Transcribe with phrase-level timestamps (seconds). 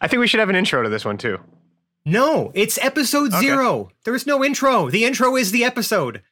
[0.00, 1.38] I think we should have an intro to this one too.
[2.04, 3.40] No, it's episode Okay.
[3.40, 3.90] zero.
[4.04, 4.88] There is no intro.
[4.90, 6.22] The intro is the episode.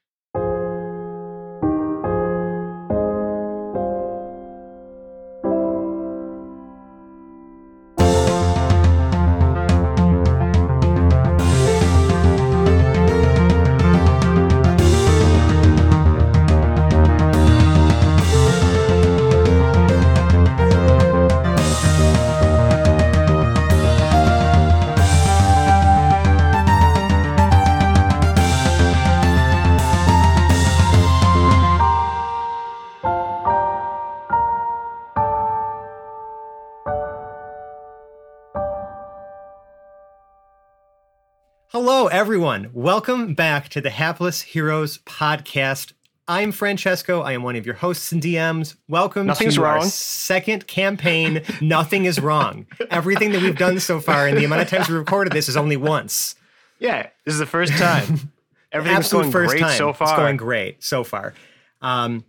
[42.16, 42.70] Everyone.
[42.72, 45.92] Welcome back to the Hapless Heroes podcast.
[46.26, 47.20] I'm Francesco.
[47.20, 48.74] I am one of your hosts and DMs.
[48.88, 51.42] Welcome Nothing's to our second campaign.
[51.60, 52.68] Nothing is wrong.
[52.90, 55.58] Everything that we've done so far and the amount of times we recorded this is
[55.58, 56.36] only once.
[56.78, 58.32] Yeah, this is the first time.
[58.72, 59.76] Everything's Absolute going first great time.
[59.76, 60.08] so far.
[60.08, 61.34] It's going great so far.
[61.82, 62.24] Um,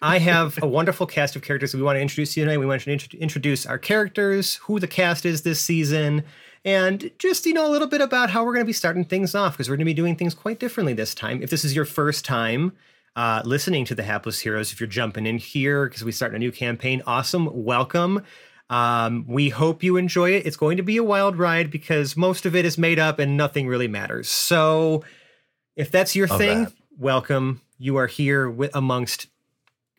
[0.00, 2.56] I have a wonderful cast of characters that we want to introduce to you tonight.
[2.56, 6.24] We want to introduce our characters, who the cast is this season,
[6.68, 9.34] and just you know a little bit about how we're going to be starting things
[9.34, 11.42] off because we're going to be doing things quite differently this time.
[11.42, 12.72] If this is your first time
[13.16, 16.38] uh, listening to the Hapless Heroes, if you're jumping in here because we start a
[16.38, 18.22] new campaign, awesome, welcome.
[18.68, 20.44] Um, we hope you enjoy it.
[20.44, 23.34] It's going to be a wild ride because most of it is made up and
[23.34, 24.28] nothing really matters.
[24.28, 25.04] So,
[25.74, 26.74] if that's your Love thing, that.
[26.98, 27.62] welcome.
[27.78, 29.28] You are here with amongst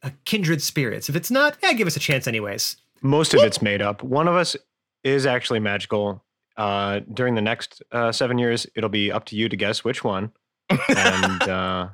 [0.03, 1.09] a kindred spirits.
[1.09, 2.77] If it's not, yeah, give us a chance, anyways.
[3.01, 4.03] Most of it's made up.
[4.03, 4.55] One of us
[5.03, 6.23] is actually magical.
[6.59, 10.03] Uh, during the next uh, seven years, it'll be up to you to guess which
[10.03, 10.31] one.
[10.69, 11.87] And uh,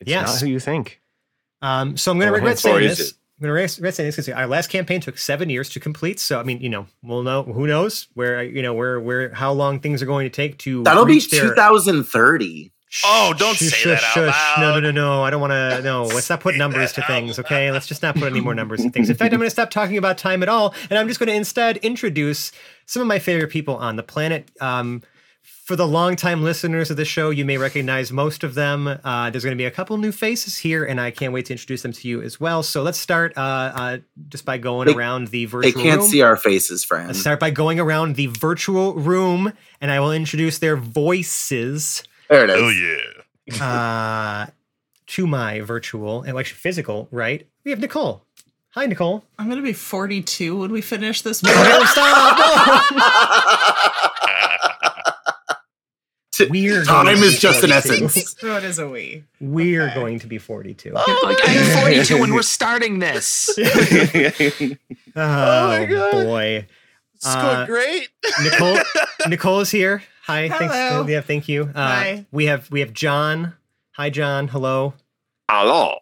[0.00, 0.34] it's Yes.
[0.34, 1.00] not who you think.
[1.62, 3.12] Um, so I'm going to regret saying or is this.
[3.40, 6.20] I'm going to regret saying this because our last campaign took seven years to complete.
[6.20, 7.42] So I mean, you know, we'll know.
[7.42, 10.84] Who knows where you know where where how long things are going to take to
[10.84, 12.72] That'll be reach their- 2030.
[13.04, 14.58] Oh, don't Shush, say that shush, out shush.
[14.58, 15.22] No, no, no, no.
[15.22, 15.82] I don't want to.
[15.82, 17.38] No, let's not put numbers to things.
[17.38, 19.10] Okay, let's just not put any more numbers to things.
[19.10, 21.28] In fact, I'm going to stop talking about time at all, and I'm just going
[21.28, 22.50] to instead introduce
[22.86, 24.50] some of my favorite people on the planet.
[24.60, 25.02] Um,
[25.66, 28.86] for the longtime listeners of the show, you may recognize most of them.
[29.04, 31.52] Uh, there's going to be a couple new faces here, and I can't wait to
[31.52, 32.62] introduce them to you as well.
[32.62, 33.98] So let's start uh, uh,
[34.30, 35.70] just by going They- around the virtual.
[35.70, 36.08] They can't room.
[36.08, 37.20] see our faces, Let's friends.
[37.20, 39.52] start by going around the virtual room,
[39.82, 42.56] and I will introduce their voices There it is.
[42.60, 43.62] Oh yeah.
[44.46, 44.46] uh,
[45.06, 47.46] to my virtual and actually physical, right?
[47.64, 48.24] We have Nicole.
[48.70, 49.24] Hi, Nicole.
[49.38, 51.42] I'm gonna be 42 when we finish this.
[51.42, 51.50] No,
[51.84, 52.84] stop!
[56.40, 56.44] No.
[56.50, 58.36] We're Time is be just an essence.
[58.38, 59.24] so it is a we.
[59.40, 59.94] We're Okay.
[59.96, 60.92] going to be 42.
[60.94, 63.50] Oh, like I'm 42 when we're starting this.
[63.58, 64.76] Oh,
[65.16, 66.12] my God.
[66.12, 66.66] boy.
[67.16, 68.08] It's Uh, going great.
[68.44, 68.78] Nicole
[69.26, 70.04] Nicole is here.
[70.28, 70.74] Hi, thanks.
[70.74, 71.06] Hello.
[71.06, 71.70] Yeah, thank you.
[71.74, 72.26] Uh, Hi.
[72.30, 73.54] We have we have John.
[73.92, 74.48] Hi, John.
[74.48, 74.92] Hello.
[75.50, 76.00] Hello.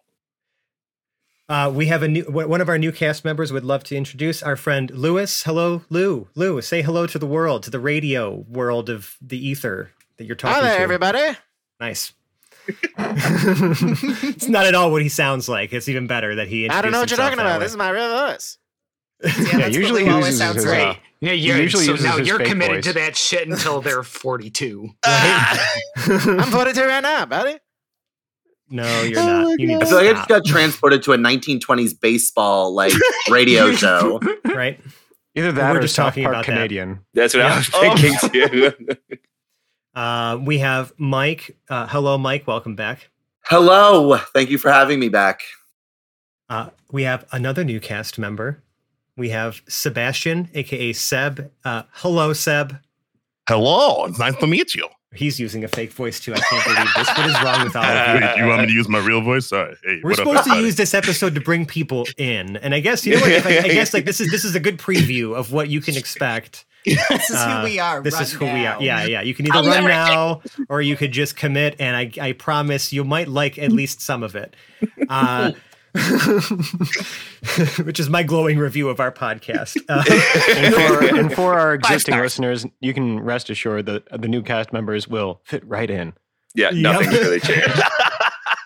[1.47, 4.43] Uh, we have a new one of our new cast members would love to introduce
[4.43, 5.43] our friend Lewis.
[5.43, 6.27] Hello, Lou.
[6.35, 10.35] Lou, say hello to the world, to the radio world of the ether that you're
[10.35, 10.83] talking Hi there, to.
[10.83, 11.37] everybody.
[11.79, 12.11] Nice.
[12.67, 15.71] it's not at all what he sounds like.
[15.71, 16.67] It's even better that he.
[16.67, 17.59] I don't know what you're talking himself about.
[17.61, 18.57] This is my real voice.
[19.23, 20.97] Yeah, that's usually what Lou he always uses sounds his, like.
[20.97, 22.85] uh, Yeah, He you're, usually so uses now his you're fake committed voice.
[22.85, 24.89] to that shit until they're 42.
[25.03, 27.57] I'm 42 right now, buddy.
[28.69, 29.59] No, you're not.
[29.59, 32.93] You need I to feel like I just got transported to a 1920s baseball like
[33.29, 34.19] radio show.
[34.45, 34.79] right.
[35.35, 36.51] Either that We're or just South talking Park about that.
[36.53, 36.99] Canadian.
[37.13, 37.53] That's what Yeah.
[37.53, 38.97] I was thinking too.
[39.95, 41.57] Uh, we have Mike.
[41.69, 42.45] Uh, hello, Mike.
[42.45, 43.09] Welcome back.
[43.45, 44.17] Hello.
[44.33, 45.41] Thank you for having me back.
[46.49, 48.63] Uh, we have another new cast member.
[49.17, 51.51] We have Sebastian, aka Seb.
[51.65, 52.77] Uh, hello, Seb.
[53.49, 54.87] Hello, it's nice to meet you.
[55.15, 56.33] He's using a fake voice too.
[56.35, 57.07] I can't believe this.
[57.17, 58.27] What is wrong with all of you?
[58.27, 59.47] Wait, you want me to use my real voice?
[59.47, 59.75] Sorry.
[59.83, 62.79] Hey, We're what up, supposed to use this episode to bring people in, and I
[62.81, 63.31] guess you know what?
[63.31, 65.81] If I, I guess like this is this is a good preview of what you
[65.81, 66.65] can expect.
[66.85, 68.01] This is Uh, who we are.
[68.01, 68.81] This is who we are.
[68.81, 69.21] Yeah, yeah.
[69.21, 72.93] You can either I'll run now or you could just commit, and I I promise
[72.93, 74.55] you might like at least some of it.
[75.09, 75.51] Uh,
[77.83, 79.77] which is my glowing review of our podcast.
[79.89, 80.03] Uh,
[80.55, 84.73] and, for, and for our existing listeners, you can rest assured that the new cast
[84.73, 86.13] members will fit right in.
[86.55, 86.73] Yeah, Yep.
[86.75, 87.81] nothing's really changed.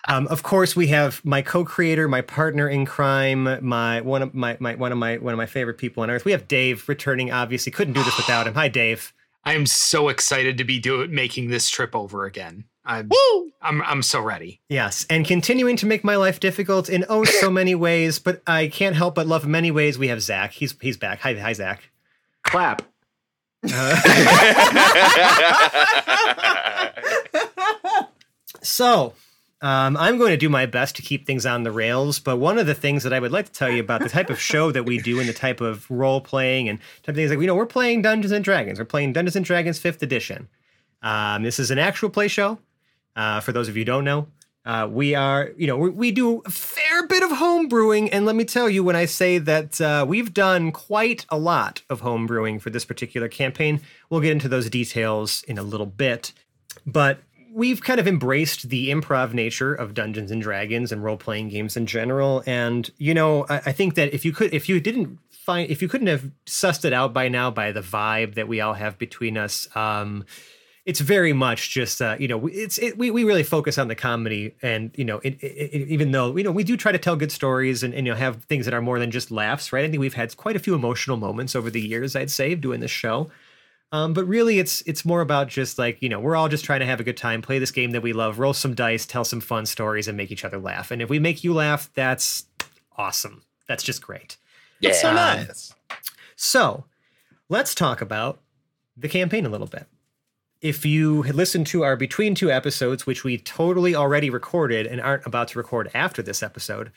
[0.08, 4.56] Um, of course, we have my co-creator, my partner in crime, my one of my,
[4.58, 6.24] my one of my one of my favorite people on earth.
[6.24, 7.30] We have Dave returning.
[7.30, 8.54] Obviously, couldn't do this without him.
[8.54, 9.12] Hi, Dave.
[9.44, 12.64] I am so excited to be do- making this trip over again.
[12.84, 13.10] I'm,
[13.60, 14.60] I'm, I'm so ready.
[14.68, 18.68] Yes, and continuing to make my life difficult in oh so many ways, but I
[18.68, 19.98] can't help but love many ways.
[19.98, 20.52] We have Zach.
[20.52, 21.20] He's he's back.
[21.20, 21.90] Hi, hi, Zach.
[22.42, 22.82] Clap.
[28.62, 29.14] So,
[29.60, 32.18] um, I'm going to do my best to keep things on the rails.
[32.18, 34.30] But one of the things that I would like to tell you about the type
[34.30, 37.30] of show that we do and the type of role playing and type of things
[37.30, 38.78] like, you know, we're playing Dungeons and Dragons.
[38.78, 40.48] We're playing Dungeons and Dragons 5th edition.
[41.02, 42.58] Um, this is an actual play show.
[43.14, 44.28] Uh, for those of you who don't know,
[44.64, 48.10] uh, we are, you know, we, we do a fair bit of home brewing.
[48.10, 51.82] And let me tell you, when I say that uh, we've done quite a lot
[51.90, 55.86] of home brewing for this particular campaign, we'll get into those details in a little
[55.86, 56.32] bit.
[56.86, 57.20] But
[57.52, 61.76] we've kind of embraced the improv nature of Dungeons and Dragons and role playing games
[61.76, 62.42] in general.
[62.46, 65.82] And you know, I, I, think that if you could, if you didn't find, if
[65.82, 68.96] you couldn't have sussed it out by now by the vibe that we all have
[68.96, 70.24] between us, um,
[70.84, 73.94] it's very much just uh, you know it's it, we we really focus on the
[73.94, 77.16] comedy and you know it, it, even though you know we do try to tell
[77.16, 79.84] good stories and, and, you know have things that are more than just laughs right
[79.84, 82.80] I think we've had quite a few emotional moments over the years I'd say doing
[82.80, 83.30] this show
[83.92, 86.80] um, but really, it's it's more about just like you know we're all just trying
[86.80, 89.22] to have a good time, play this game that we love, roll some dice, tell
[89.22, 90.90] some fun stories, and make each other laugh.
[90.90, 92.46] And if we make you laugh, that's
[92.96, 93.42] awesome.
[93.68, 94.38] That's just great.
[94.80, 94.92] yeah.
[94.92, 95.74] so nice.
[96.36, 96.86] So
[97.50, 98.40] let's talk about
[98.96, 99.86] the campaign a little bit.
[100.62, 105.00] If you had listened to our between two episodes, which we totally already recorded and
[105.00, 106.92] aren't about to record after this episode,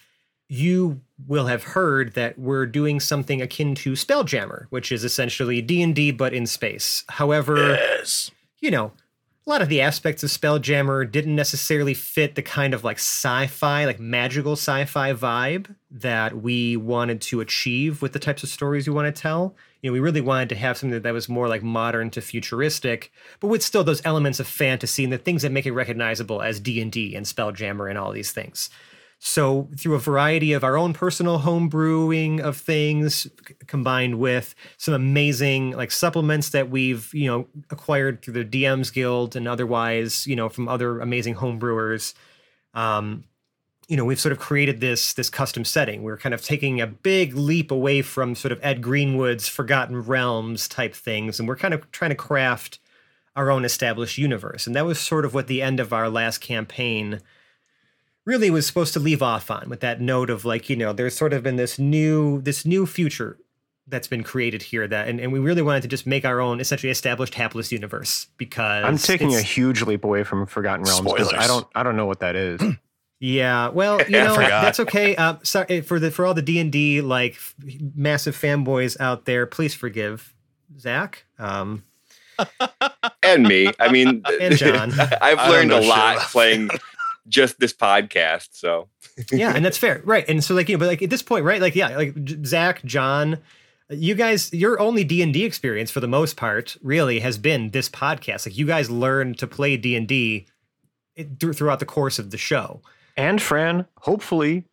[0.48, 6.12] you will have heard that we're doing something akin to Spelljammer, which is essentially D&D
[6.12, 7.04] but in space.
[7.10, 8.30] However, Yes.
[8.60, 8.92] you know,
[9.48, 13.86] a lot of the aspects of Spelljammer didn't necessarily fit the kind of like sci-fi,
[13.86, 18.94] like magical sci-fi vibe that we wanted to achieve with the types of stories we
[18.94, 19.56] want to tell.
[19.86, 23.12] You know, we really wanted to have something that was more like modern to futuristic,
[23.40, 26.60] but with still those elements of fantasy and the things that make it recognizable as
[26.60, 28.72] D&D and Spelljammer and all these things.
[29.20, 34.56] So, through a variety of our own personal home brewing of things, c- combined with
[34.78, 40.26] some amazing like supplements that we've you know acquired through the DMs Guild and otherwise,
[40.26, 42.16] you know, from other amazing home brewers,
[42.74, 43.24] um,
[43.88, 46.04] you know, we've sort of created this this custom setting.
[46.04, 50.68] We're kind of taking a big leap away from sort of Ed Greenwood's Forgotten Realms
[50.68, 52.80] type things, and we're kind of trying to craft
[53.36, 54.66] our own established universe.
[54.66, 57.20] And that was sort of what the end of our last campaign
[58.26, 61.16] really was supposed to leave off on with that note of like you know there's
[61.16, 63.38] sort of been this new this new future
[63.88, 66.60] that's been created here that and, and we really wanted to just make our own
[66.60, 71.34] essentially established hapless universe because I'm taking a huge leap away from Forgotten Realms because
[71.34, 72.60] I don't I don't know what that is.
[73.20, 77.34] yeah well you know that's okay uh sorry for the for all the d&d like
[77.34, 77.56] f-
[77.96, 80.34] massive fanboys out there please forgive
[80.80, 81.84] zach um
[83.24, 83.72] And me.
[83.80, 84.92] I mean, And John.
[85.22, 86.70] I've learned a lot about playing
[87.28, 88.50] just this podcast.
[88.52, 88.90] So
[89.32, 91.46] yeah and that's fair right and so like you know but like at this point
[91.46, 92.14] right like yeah like
[92.46, 93.38] zach john
[93.90, 98.46] you guys your only d&d experience for the most part really has been this podcast
[98.46, 100.46] like you guys learned to play d&d
[101.54, 102.82] throughout the course of the show
[103.18, 104.66] and Fran, hopefully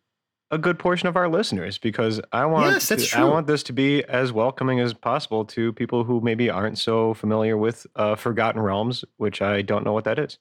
[0.51, 3.73] a good portion of our listeners because I want Yes, to- I want this to
[3.73, 8.61] be as welcoming as possible to people who maybe aren't so familiar with uh, Forgotten
[8.61, 10.37] Realms, which I don't know what that is.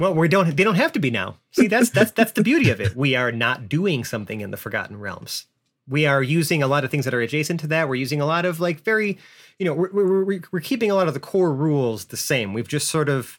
[0.00, 1.36] well we don't they don't have to be now.
[1.52, 2.94] See that's that's that's the beauty of it.
[2.96, 5.46] We are not doing something in the forgotten realms.
[5.88, 7.88] We are using a lot of things that are adjacent to that.
[7.88, 9.16] We're using a lot of like very
[9.58, 12.52] you know we're, we're, we're keeping a lot of the core rules the same.
[12.52, 13.38] We've just sort of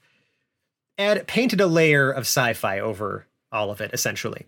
[0.98, 4.46] add painted a layer of sci-fi over all of it essentially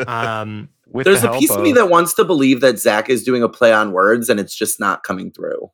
[0.06, 3.24] um With There's the a piece of me that wants to believe that Zach is
[3.24, 5.70] doing a play on words and it's just not coming through.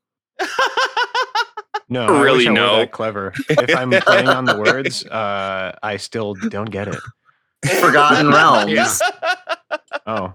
[1.89, 2.77] no, I Really I were no.
[2.79, 3.33] that clever.
[3.49, 7.01] If I'm playing on the words, uh, I still don't get it.
[7.81, 8.71] Forgotten Realms.
[8.71, 9.77] Yeah.
[10.07, 10.33] Oh,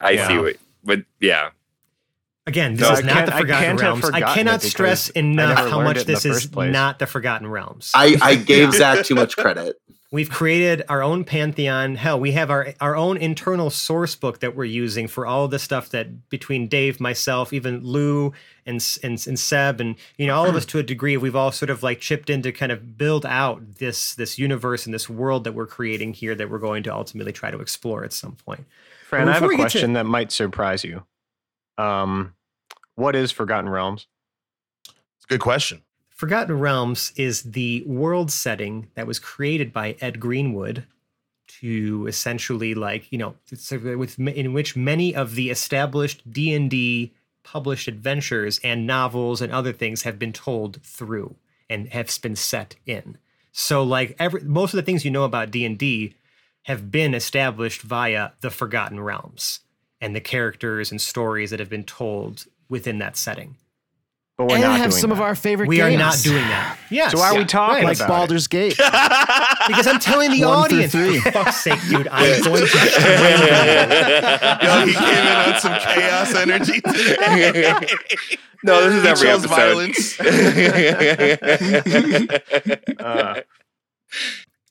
[0.00, 0.28] I Yeah.
[0.28, 1.50] see what, but yeah.
[2.46, 5.82] again this No, is I not the forgotten can't realms i cannot stress enough how
[5.82, 6.72] much it in the this is place.
[6.72, 9.76] not the forgotten realms I, I gave Zach too much credit.
[10.12, 11.94] We've created our own pantheon.
[11.94, 15.60] Hell, we have our our own internal source book that we're using for all the
[15.60, 18.32] stuff that between Dave, myself, even Lou,
[18.66, 21.52] and and, and Seb, and you know all of us to a degree, we've all
[21.52, 25.08] sort of like chipped in to kind of build out this this universe and this
[25.08, 28.32] world that we're creating here that we're going to ultimately try to explore at some
[28.32, 28.66] point.
[29.06, 31.04] Fran, I have a we get to- question that might surprise you.
[31.78, 32.34] Um,
[32.96, 34.08] what is Forgotten Realms?
[34.86, 35.82] It's a good question.
[36.20, 40.84] Forgotten Realms is the world setting that was created by Ed Greenwood
[41.60, 43.36] to essentially like, you know,
[43.72, 50.02] with in which many of the established D&D published adventures and novels and other things
[50.02, 51.36] have been told through
[51.70, 53.16] and have been set in.
[53.50, 56.14] So like every most of the things you know about D&D
[56.64, 59.60] have been established via the Forgotten Realms
[60.02, 63.56] and the characters and stories that have been told within that setting.
[64.40, 65.76] But we're and not have doing some of our favorite games.
[65.76, 66.78] We are not doing that.
[66.88, 67.12] Yes.
[67.12, 67.84] So why are we talking right.
[67.84, 68.74] like about Baldur's Gate.
[69.68, 71.20] Because I'm telling the One through audience, three.
[71.20, 72.78] for fuck's sake, dude, I'm going to.
[74.62, 77.74] Yo, he came in on some chaos energy today.
[78.64, 79.54] no, this is He every chose episode.
[79.54, 80.18] violence.
[83.00, 83.40] Uh,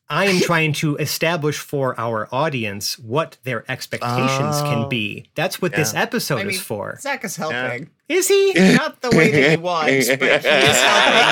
[0.09, 4.63] I am trying to establish for our audience what their expectations Oh.
[4.63, 5.23] can be.
[5.25, 5.29] Oh.
[5.35, 6.97] That's what this episode I mean, is for.
[6.99, 7.89] Zach is helping.
[8.07, 8.53] Is he?
[8.75, 10.29] Not the way that you want, but he is helping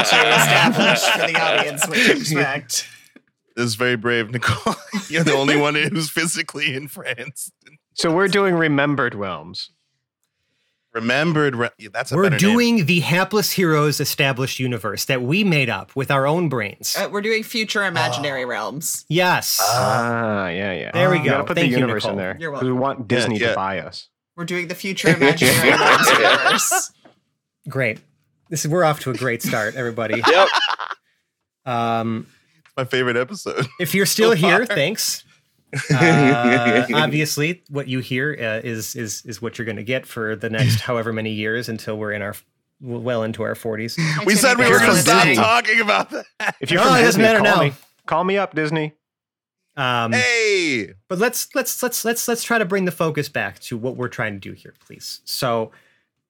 [0.10, 2.88] to establish for the audience what to expect.
[3.56, 4.76] This is very brave, Nicole.
[5.10, 7.52] You're the only one who's physically in France.
[7.96, 9.72] so we're doing remembered realms.
[11.02, 11.56] Remembered.
[11.56, 12.54] Re- yeah, that's a We're better name.
[12.56, 16.96] doing the hapless heroes established universe that we made up with our own brains.
[16.98, 19.06] Uh, we're doing future imaginary realms.
[19.10, 19.60] yes.
[19.62, 20.92] Ah, yeah, yeah.
[20.92, 21.24] There we go.
[21.24, 22.36] You gotta put Thank the you, universe in there.
[22.40, 23.50] You're 'cause We want Disney yeah.
[23.50, 24.10] to buy us.
[24.36, 26.92] We're doing the future imaginary realms universe.
[27.70, 28.00] great.
[28.50, 30.22] This is we're off to a great start, everybody.
[30.28, 30.48] yep.
[31.66, 32.28] Um,
[32.76, 33.68] my favorite episode.
[33.80, 35.24] if you're still So here, thanks.
[35.94, 40.36] Uh, obviously, what you hear uh, is is is what you're going to get for
[40.36, 42.36] the next however many years until we're in our
[42.80, 43.98] well into our 40s.
[44.26, 45.36] We said we You're were going to stop Disney.
[45.36, 46.56] talking about that.
[46.62, 47.64] If you're No, from it doesn't Disney, matter call now.
[47.64, 47.74] me.
[48.06, 48.94] Call me up, Disney.
[49.76, 53.78] Um, Hey, but let's let's let's let's let's try to bring the focus back to
[53.78, 55.22] what we're trying to do here, please.
[55.26, 55.72] So,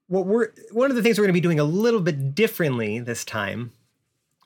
[0.07, 2.99] what we're one of the things we're going to be doing a little bit differently
[2.99, 3.71] this time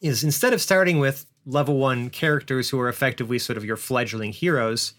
[0.01, 4.31] is instead of starting with level one characters who are effectively sort of your fledgling
[4.31, 4.93] heroes,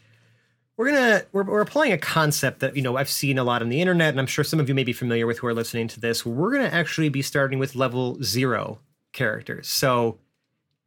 [0.77, 3.69] we're gonna we're, we're applying a concept that you know I've seen a lot on
[3.69, 5.89] the internet, and I'm sure some of you may be familiar with who are listening
[5.89, 6.25] to this.
[6.27, 8.81] We're gonna actually be starting with level zero
[9.13, 10.19] characters, so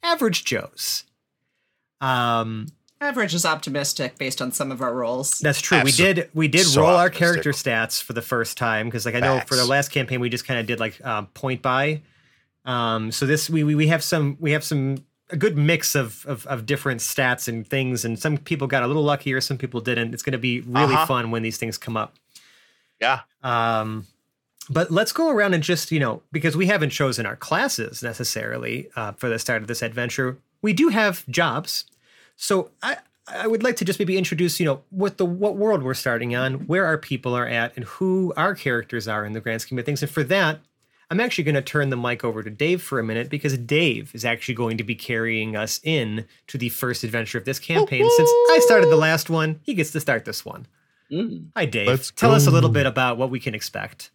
[0.04, 1.04] average Joes.
[2.02, 2.68] Um,
[3.02, 5.40] Average is optimistic based on some of our rolls.
[5.40, 5.82] that's true.
[5.84, 9.16] We did we did so roll our character stats for the first time because like
[9.16, 12.02] I know for the last campaign we just kind of did like um, point buy.
[12.64, 16.26] Um, so this we, we we have some we have some a good mix of,
[16.28, 19.82] of of different stats and things, and some people got a little luckier, some people
[19.82, 20.14] didn't.
[20.14, 21.06] It's going to be really Uh-huh.
[21.06, 22.14] fun when these things come up.
[23.02, 23.22] yeah.
[23.44, 24.06] Um,
[24.70, 28.90] but let's go around and just you know because we haven't chosen our classes necessarily
[28.96, 30.38] uh, for the start of this adventure.
[30.62, 31.86] We do have jobs,
[32.36, 35.84] so I I would like to just maybe introduce you know what the what world
[35.84, 39.42] we're starting on, where our people are at, and who our characters are in the
[39.42, 40.02] grand scheme of things.
[40.02, 40.60] And for that,
[41.10, 44.14] I'm actually going to turn the mic over to Dave for a minute because Dave
[44.16, 48.10] is actually going to be carrying us in to the first adventure of this campaign.
[48.10, 50.66] Since I started the last one, he gets to start this one.
[51.12, 51.50] Mm.
[51.56, 51.88] Hi, Dave.
[51.88, 54.10] Let's Tell us a little bit about what we can expect.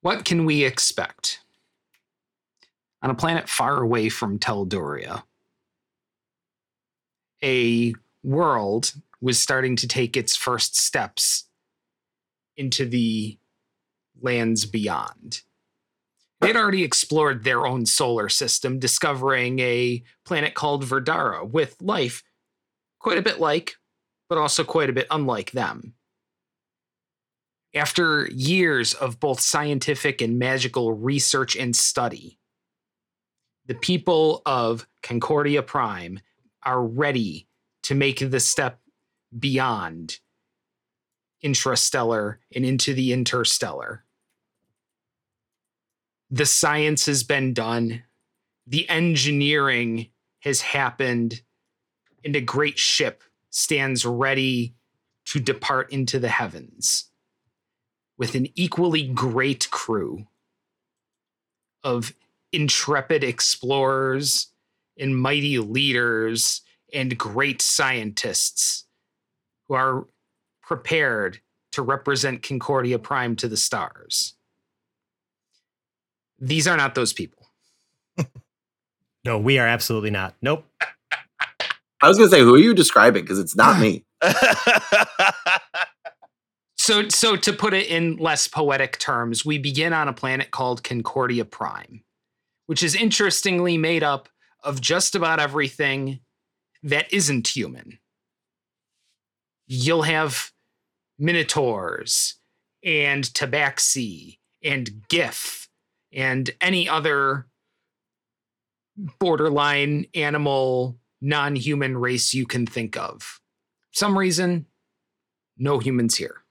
[0.00, 1.40] What can we expect?
[3.02, 5.24] On a planet far away from Teldoria,
[7.42, 11.44] a world was starting to take its first steps
[12.56, 13.38] into the
[14.20, 15.42] lands beyond.
[16.44, 22.22] They'd already explored their own solar system, discovering a planet called Verdara with life
[22.98, 23.74] quite a bit like,
[24.28, 25.94] but also quite a bit unlike them.
[27.74, 32.38] After years of both scientific and magical research and study,
[33.66, 36.20] the people of Concordia Prime
[36.62, 37.48] are ready
[37.84, 38.80] to make the step
[39.36, 40.20] beyond
[41.42, 44.03] intrastellar and into the interstellar.
[46.30, 48.02] The science has been done,
[48.66, 50.08] the engineering
[50.40, 51.42] has happened,
[52.24, 54.74] and a great ship stands ready
[55.26, 57.10] to depart into the heavens
[58.16, 60.26] with an equally great crew
[61.82, 62.14] of
[62.52, 64.48] intrepid explorers
[64.98, 66.62] and mighty leaders
[66.92, 68.86] and great scientists
[69.66, 70.06] who are
[70.62, 71.40] prepared
[71.72, 74.34] to represent Concordia Prime to the stars.
[76.44, 77.46] These are not those people.
[79.26, 80.34] No, we are absolutely not.
[80.42, 80.66] Nope.
[82.02, 83.24] I was gonna say, who are you describing?
[83.24, 84.04] Because it's not me.
[86.84, 90.84] So, so to put it in less poetic terms, we begin on a planet called
[90.84, 92.04] Concordia Prime,
[92.66, 94.28] which is interestingly made up
[94.62, 96.20] of just about everything
[96.82, 98.00] that isn't human.
[99.66, 100.52] You'll have
[101.18, 102.34] minotaurs
[102.84, 105.63] and tabaxi and giff
[106.14, 107.46] and any other
[109.18, 113.40] borderline animal non-human race you can think of.
[113.92, 114.66] some reason,
[115.56, 116.42] no humans here.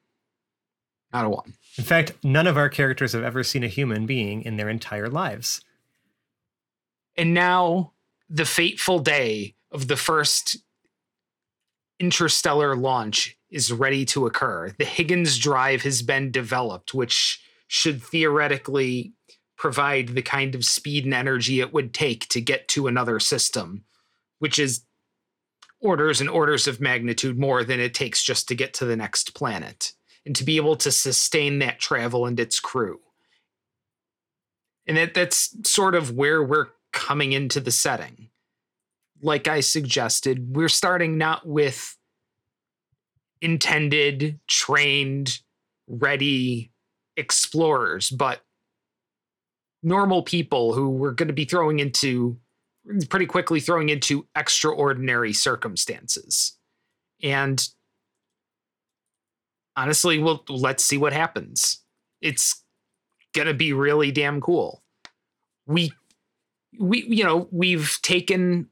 [1.12, 1.53] Not a one.
[1.77, 5.10] In fact, none of our characters have ever seen a human being in their entire
[5.10, 5.62] lives.
[7.15, 7.91] And now
[8.29, 10.58] the fateful day of the first
[12.00, 14.74] interstellar launch is ready to occur.
[14.79, 19.13] The Higgins drive has been developed, which should theoretically
[19.63, 23.86] provide the kind of speed and energy it would take to get to another system,
[24.39, 24.84] which is
[25.79, 29.34] orders and orders of magnitude more than it takes just to get to the next
[29.34, 29.93] planet
[30.25, 33.00] and to be able to sustain that travel and its crew.
[34.86, 38.27] And that, that's sort of where we're coming into the setting.
[39.22, 41.96] Like I suggested, we're starting not with
[43.41, 45.39] intended, trained,
[45.88, 46.74] ready
[47.15, 48.41] explorers, but
[49.84, 52.38] normal people who we're going to be throwing into
[53.10, 56.58] pretty quickly throwing into extraordinary circumstances.
[57.22, 57.66] And
[59.75, 61.80] honestly, well, let's see what happens.
[62.22, 62.63] It's
[63.34, 64.84] going to be really damn cool.
[65.66, 65.94] We
[66.80, 68.70] we you know, we've taken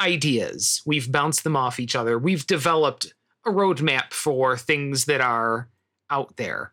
[0.00, 2.18] ideas, we've bounced them off each other.
[2.18, 3.14] We've developed
[3.46, 5.68] a roadmap for things that are
[6.10, 6.72] out there.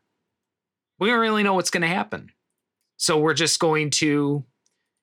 [0.99, 2.31] We don't really know what's going to happen.
[3.03, 4.45] So we're just going to,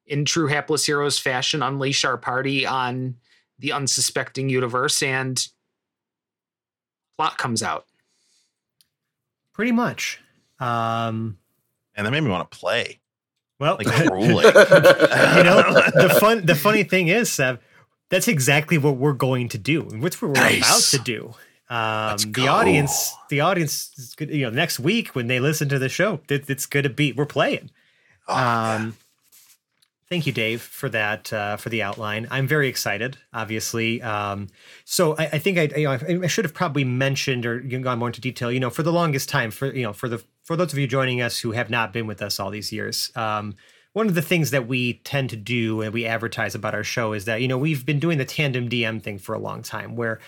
[0.07, 3.17] in true Hapless Heroes fashion, unleash our party on
[3.59, 5.47] the unsuspecting universe and
[7.19, 7.85] plot comes out.
[9.53, 10.19] Pretty much.
[10.59, 11.37] Um,
[11.95, 13.01] And that made me want to play.
[13.59, 14.47] well, Like grueling.
[14.47, 17.61] you know, the fun the funny thing is, Seb,
[18.09, 19.83] that's exactly what we're going to do.
[19.91, 20.95] and What's what we're Nice.
[20.95, 21.35] about to do.
[21.69, 25.79] Um, the audience, the audience, is good, you know, next week when they listen to
[25.79, 27.71] the show, it, it's going to be we're playing.
[28.31, 28.37] Oh.
[28.37, 28.97] Um,
[30.09, 32.29] thank you, Dave, for that uh, for the outline.
[32.31, 33.17] I'm very excited.
[33.33, 34.49] Obviously, um,
[34.85, 38.09] so I, I think I, you know, I should have probably mentioned or gone more
[38.09, 38.53] into detail.
[38.53, 40.87] You know, for the longest time, for you know, for the for those of you
[40.87, 43.13] joining us who have not been with us all these years.
[43.17, 43.55] Um,
[43.93, 47.13] one of the things that we tend to do and we advertise about our show
[47.13, 49.97] is that you know we've been doing the tandem DM thing for a long time,
[49.97, 50.21] where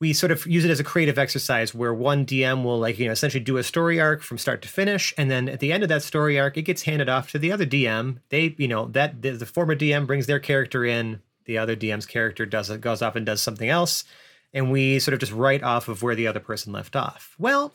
[0.00, 3.06] we sort of use it as a creative exercise where one DM will like you
[3.06, 5.82] know essentially do a story arc from start to finish, and then at the end
[5.82, 8.18] of that story arc, it gets handed off to the other DM.
[8.28, 12.06] They you know that the, the former DM brings their character in, the other DM's
[12.06, 14.04] character does it goes off and does something else,
[14.52, 17.34] and we sort of just write off of where the other person left off.
[17.38, 17.74] Well.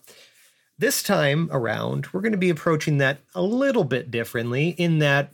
[0.78, 5.34] This time around, we're going to be approaching that a little bit differently in that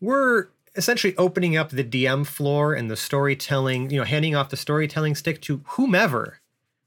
[0.00, 4.56] we're essentially opening up the DM floor and the storytelling, you know, handing off the
[4.56, 6.40] storytelling stick to whomever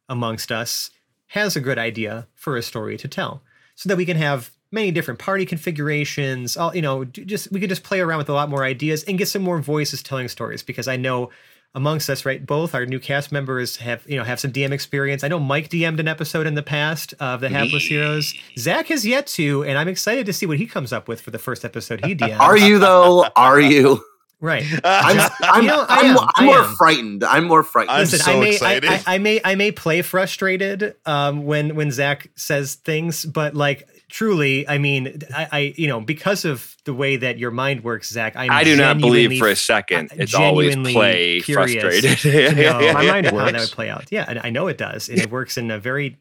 [0.09, 0.89] amongst us
[1.27, 3.43] has a good idea for a story to tell.
[3.75, 7.69] So that we can have many different party configurations all you know just we could
[7.69, 10.63] just play around with a lot more ideas and get some more voices telling stories
[10.63, 11.29] because i know
[11.73, 15.23] amongst us right both our new cast members have you know have some dm experience
[15.23, 19.05] i know mike dm'd an episode in the past of the hapless heroes zach has
[19.05, 21.63] yet to and i'm excited to see what he comes up with for the first
[21.63, 23.25] episode he dm Are you though?
[23.35, 24.03] Are you?
[24.41, 27.23] right I'm I'm, You know, I I'm, am, I'm more frightened.
[27.23, 27.91] I'm more frightened.
[27.91, 28.89] I'm Listen, so I may, excited.
[28.89, 33.53] I, I, I may, I may play frustrated um, when when Zach says things, but
[33.55, 37.83] like truly, I mean, I, I, you know, because of the way that your mind
[37.83, 41.81] works, Zach, I'm I do not believe for a second uh, it's always play curious
[41.81, 42.17] frustrated.
[42.19, 44.11] to know My mind how that would play out.
[44.11, 46.17] Yeah, and I know it does, and it works in a very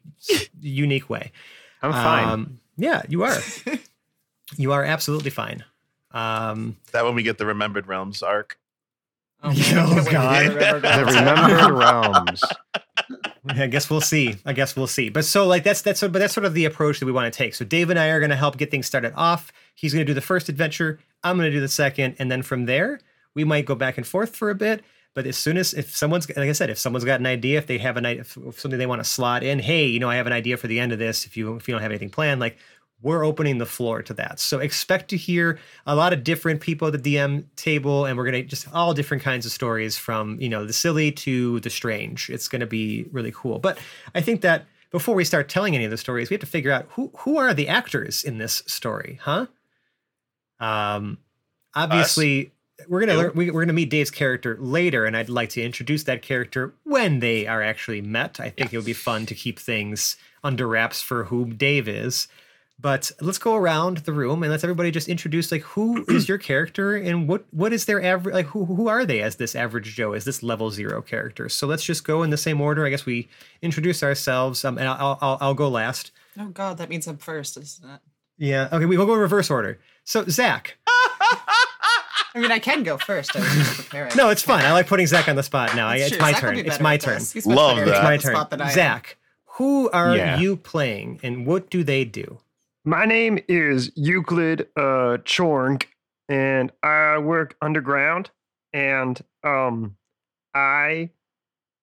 [0.59, 1.31] unique way.
[1.83, 2.27] I'm fine.
[2.29, 3.37] Um, yeah, you are.
[4.57, 5.63] you are absolutely fine.
[6.11, 8.57] Um, that when we get the Remembered Realms arc.
[9.43, 10.47] Oh, man, Oh, I can't wait to God.
[10.53, 12.43] remember the remembered realms.
[13.47, 14.35] I guess we'll see.
[14.45, 15.09] I guess we'll see.
[15.09, 17.35] But so like that's that's but that's sort of the approach that we want to
[17.35, 17.55] take.
[17.55, 19.51] So Dave and I are going to help get things started off.
[19.73, 20.99] He's going to do the first adventure.
[21.23, 22.99] I'm going to do the second, and then from there
[23.33, 24.83] we might go back and forth for a bit.
[25.13, 27.67] But as soon as if someone's like I said, if someone's got an idea, if
[27.67, 30.09] they have an idea, if if something they want to slot in, hey, you know,
[30.09, 31.25] I have an idea for the end of this.
[31.25, 32.57] If you if you don't have anything planned, like
[33.01, 34.39] we're opening the floor to that.
[34.39, 38.25] So expect to hear a lot of different people at the DM table, and we're
[38.25, 42.29] gonna just all different kinds of stories from you know the silly to the strange.
[42.29, 43.59] It's gonna be really cool.
[43.59, 43.79] But
[44.13, 46.71] I think that before we start telling any of the stories, we have to figure
[46.71, 49.47] out who who are the actors in this story, huh?
[50.59, 51.17] Um,
[51.73, 52.53] obviously.
[52.87, 56.05] We're gonna learn, we, we're gonna meet Dave's character later, and I'd like to introduce
[56.05, 58.39] that character when they are actually met.
[58.39, 62.27] I think it would be fun to keep things under wraps for who Dave is.
[62.81, 66.37] But let's go around the room and let's everybody just introduce like who is your
[66.39, 69.93] character and what what is their average like who who are they as this average
[69.95, 71.47] Joe as this level zero character.
[71.49, 72.85] So let's just go in the same order.
[72.85, 73.29] I guess we
[73.61, 74.65] introduce ourselves.
[74.65, 76.11] Um, and I'll I'll, I'll go last.
[76.39, 77.99] Oh God, that means I'm first, isn't it?
[78.37, 78.69] Yeah.
[78.71, 78.85] Okay.
[78.85, 79.79] We will go in reverse order.
[80.03, 80.77] So Zach.
[82.33, 83.35] I mean, I can go first.
[83.35, 84.15] I was just preparing.
[84.15, 84.63] No, it's fine.
[84.63, 85.87] I like putting Zach on the spot now.
[85.87, 86.57] I, it's my Zach turn.
[86.57, 87.15] It's my turn.
[87.19, 87.33] this.
[87.33, 87.87] He's much Love that.
[87.89, 88.47] It's my turn.
[88.49, 88.73] than I am.
[88.73, 89.17] Zach,
[89.57, 90.39] who are Yeah.
[90.39, 92.39] you playing and what do they do?
[92.83, 95.17] My name is Euclid uh,
[96.27, 98.31] and I work underground,
[98.73, 99.97] and um,
[100.55, 101.11] I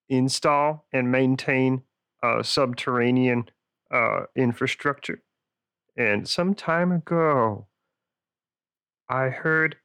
[0.09, 1.83] install and maintain
[2.21, 3.49] uh, subterranean
[3.93, 5.23] uh, infrastructure.
[5.97, 7.69] And some time ago,
[9.09, 9.77] I heard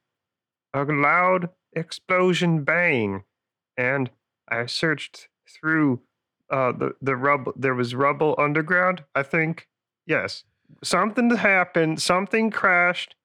[0.74, 3.24] a loud explosion bang,
[3.78, 4.10] and
[4.50, 6.02] I searched through
[6.50, 7.54] uh, the the rubble.
[7.56, 9.04] There was rubble underground.
[9.14, 9.68] I think
[10.08, 10.44] yes,
[10.84, 12.02] something happened.
[12.02, 13.16] Something crashed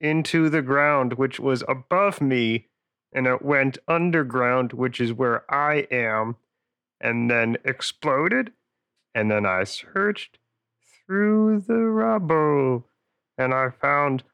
[0.00, 2.66] into the ground, which was above me,
[3.12, 6.36] and it went underground, which is where I am,
[7.00, 8.52] and then exploded.
[9.14, 10.38] And then I searched
[11.06, 12.86] through the rubble,
[13.36, 14.24] and I found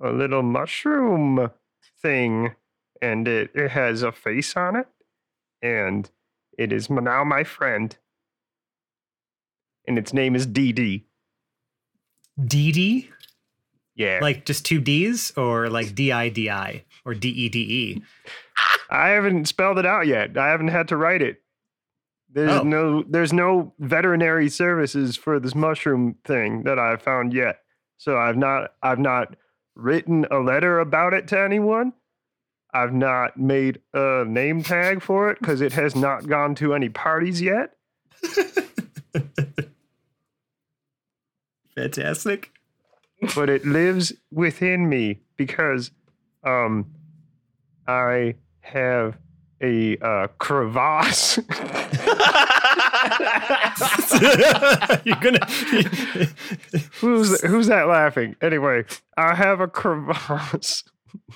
[0.00, 1.50] a little mushroom
[2.02, 2.54] thing,
[3.00, 4.88] and it, it has a face on it,
[5.62, 6.10] and
[6.58, 7.96] it is now my friend.
[9.86, 11.06] And its name is Dee.
[12.40, 13.08] DD?
[13.96, 14.18] Yeah.
[14.20, 18.02] Like just two D's or like D I D I or D E D E?
[18.90, 20.36] I haven't spelled it out yet.
[20.36, 21.40] I haven't had to write it.
[22.32, 22.62] There's Oh.
[22.64, 27.60] no there's no veterinary services for this mushroom thing that I've found yet.
[27.96, 29.36] So I've not I've not
[29.76, 31.92] written a letter about it to anyone.
[32.72, 36.88] I've not made a name tag for it because it has not gone to any
[36.88, 37.74] parties yet.
[41.76, 42.50] Fantastic.
[43.34, 45.90] but it lives within me because
[46.44, 46.86] um
[47.86, 49.16] I have
[49.62, 51.36] a uh, crevasse.
[55.04, 55.44] You're gonna
[57.00, 58.36] who's who's that laughing?
[58.42, 58.84] Anyway,
[59.16, 60.84] I have a crevasse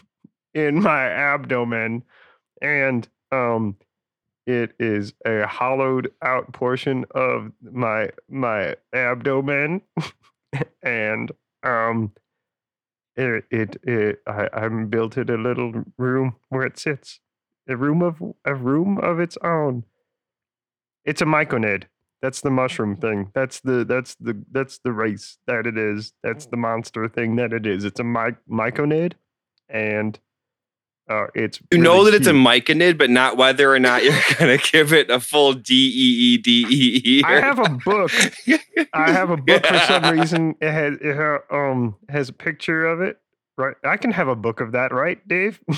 [0.54, 2.02] in my abdomen,
[2.60, 3.76] and um,
[4.48, 9.82] it is a hollowed out portion of my my abdomen,
[10.82, 11.30] and
[11.62, 12.12] um,
[13.16, 17.20] it it, it I I'm built it a little room where it sits,
[17.68, 19.84] a room of a room of its own.
[21.04, 21.84] It's a myconid.
[22.22, 23.30] That's the mushroom thing.
[23.34, 26.14] That's the that's the that's the race that it is.
[26.22, 27.84] That's the monster thing that it is.
[27.84, 29.12] It's a my, myconid,
[29.68, 30.18] and
[31.08, 32.32] uh, it's You know really that it's a cute.
[32.32, 36.38] myconid, but not whether or not you're gonna give it a full D E E
[36.38, 37.22] D E E.
[37.24, 38.10] I have a book.
[38.92, 40.54] I have a book for some reason.
[40.60, 43.18] It has it ha, um has a picture of it.
[43.56, 45.60] Right, I can have a book of that, right, Dave?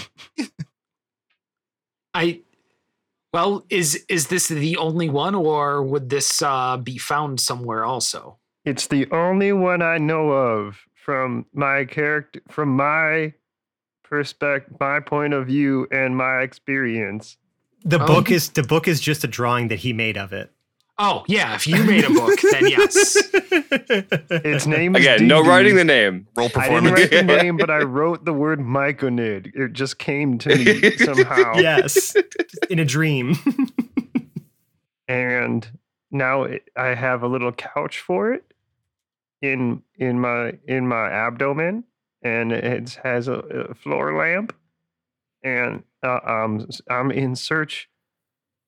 [2.15, 2.41] I
[3.33, 8.39] well, is is this the only one, or would this uh, be found somewhere also?
[8.65, 13.33] It's the only one I know of from my character, from my
[14.11, 17.37] perspective, my point of view, and my experience.
[17.85, 18.07] the Oh.
[18.07, 20.53] book is the book is just a drawing that he made of it.
[20.99, 23.17] Oh yeah, if you made a book, then yes.
[23.33, 26.27] Its name is Again, no writing the name.
[26.37, 29.55] Roll I didn't write the name, but I wrote the word myconid.
[29.55, 31.55] It just came to me somehow.
[31.57, 32.15] yes.
[32.69, 33.35] In a dream.
[35.09, 35.67] and
[36.11, 38.45] now it, I have a little couch for it
[39.41, 41.85] in in my in my abdomen,
[42.23, 44.55] and it has a, a floor lamp,
[45.43, 47.89] and uh, um, s- I'm in search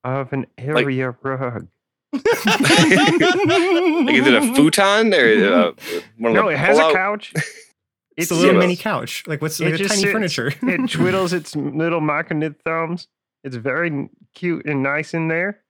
[0.04, 1.68] of an area rug.
[2.92, 5.72] Like, is it a futon or uh,
[6.18, 7.32] one of No, the it has a couch.
[8.14, 9.24] It's a little mini couch.
[9.26, 10.48] Like what's It like a tiny sits- furniture.
[10.48, 10.54] it
[10.90, 13.08] twiddles its little myconid thumbs.
[13.42, 15.62] It's very cute and nice in there,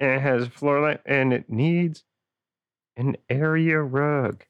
[0.00, 2.04] and it has a floor lamp, and it needs
[2.96, 4.44] an area rug.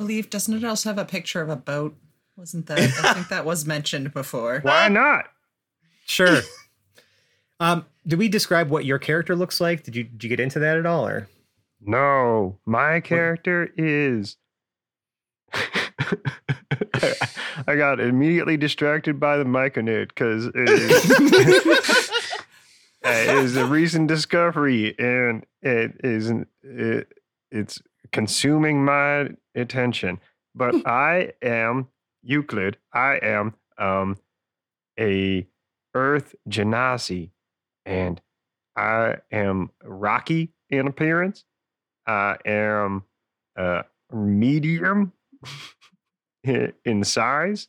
[0.00, 1.94] I believe doesn't it also have a picture of a boat?
[2.34, 2.78] Wasn't that?
[2.78, 4.60] I think that was mentioned before.
[4.62, 5.26] Why not?
[6.06, 6.40] Sure.
[7.62, 9.82] Um, did we describe what your character looks like?
[9.82, 11.28] Did you did you get into that at all, or
[11.82, 14.38] No, my character is.
[15.52, 16.16] I
[17.76, 22.10] got immediately distracted by the myconid because it is,
[23.02, 26.32] it is a recent discovery and it is
[26.62, 27.12] it,
[27.50, 30.20] it's consuming my attention.
[30.54, 31.88] But I am
[32.22, 32.76] Euclid.
[32.92, 34.16] I am um
[34.98, 35.46] a
[35.94, 37.30] Earth Genasi,
[37.84, 38.20] and
[38.76, 41.44] I am rocky in appearance.
[42.06, 43.04] I am
[43.56, 45.12] uh, medium
[46.44, 47.68] in size,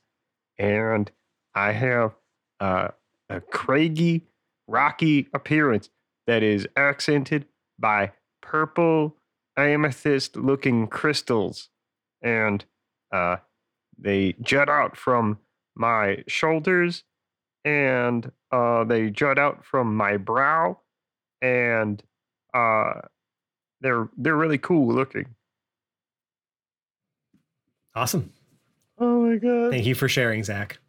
[0.58, 1.12] and
[1.54, 2.16] I have
[2.60, 2.90] uh,
[3.30, 4.28] a craggy,
[4.68, 5.90] rocky appearance
[6.28, 7.46] that is accented
[7.80, 9.18] by purple
[9.58, 11.70] amethyst looking crystals.
[12.22, 12.64] And
[13.12, 13.38] uh,
[13.98, 15.40] they jut out from
[15.76, 17.04] my shoulders
[17.66, 20.80] and uh, they jut out from my brow
[21.42, 22.02] and
[22.54, 22.94] uh,
[23.82, 25.28] they're they're really cool looking.
[27.96, 28.32] awesome?
[29.00, 29.72] Oh my god!
[29.72, 30.80] Thank you for sharing, Zach.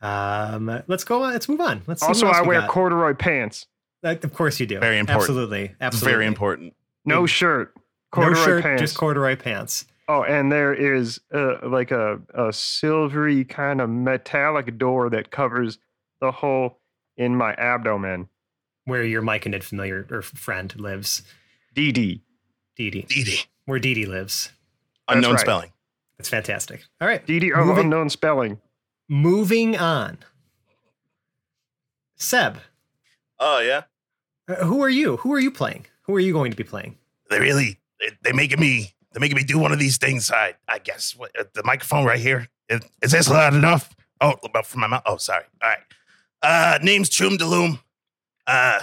[0.00, 1.32] Um, let's go on.
[1.32, 1.82] Let's move on.
[1.86, 2.70] Let's Also, what I we wear got.
[2.70, 3.66] corduroy pants,
[4.02, 4.80] Uh, of course you do.
[4.80, 5.22] Very important.
[5.22, 5.74] Absolutely.
[5.80, 6.12] Absolutely.
[6.12, 6.74] Very important.
[7.04, 7.74] no Big- shirt,
[8.16, 8.80] No shirt, pants.
[8.80, 9.84] just corduroy pants.
[10.08, 15.78] Oh, and there is uh, like a, a silvery kind of metallic door that covers
[16.20, 16.78] the hole
[17.16, 18.28] in my abdomen.
[18.84, 21.22] Where your Myconid familiar or friend lives.
[21.76, 22.20] DD.
[22.76, 22.90] DD.
[22.90, 23.02] Dee.
[23.02, 23.40] Dee Dee.
[23.66, 24.50] Where DD Dee lives.
[25.08, 25.40] Unknown right.
[25.40, 25.70] spelling.
[26.18, 26.82] That's fantastic.
[27.00, 27.24] All right.
[27.24, 28.60] DD of Moving- unknown spelling.
[29.08, 30.18] Moving on.
[32.16, 32.58] Seb,
[33.38, 33.82] Oh yeah.
[34.48, 35.16] uh, who are you?
[35.18, 35.86] Who are you playing?
[36.02, 36.96] Who are you going to be playing?
[37.30, 40.30] They really they, they making me they're making me do one of these things.
[40.30, 43.94] I I guess what, uh, the microphone right here is, is this loud enough?
[44.20, 45.02] Oh, about from my mouth.
[45.06, 45.44] Oh, sorry.
[45.62, 45.78] All right.
[46.42, 47.80] Uh, name's Chum Daloom.
[48.46, 48.80] Uh,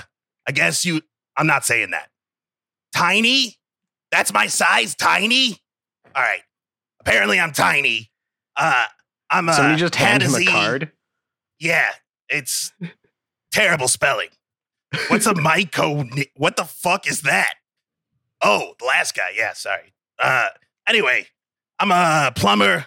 [0.48, 1.02] I guess you.
[1.38, 2.10] I'm not saying that.
[2.94, 3.58] Tiny.
[4.12, 4.96] That's my size.
[4.96, 5.58] Tiny.
[6.16, 6.42] All right.
[7.00, 8.12] Apparently, I'm tiny.
[8.56, 8.84] Uh,
[9.30, 10.92] I'm uh, Somebody just hand him a card.
[11.60, 11.90] Yeah,
[12.28, 12.74] it's
[13.52, 14.30] terrible spelling.
[15.08, 16.28] What's a myco?
[16.36, 17.54] What the fuck is that?
[18.42, 19.32] Oh, the last guy.
[19.36, 19.94] Yeah, sorry.
[20.20, 20.48] Uh,
[20.88, 21.26] anyway,
[21.80, 22.86] I'm a plumber.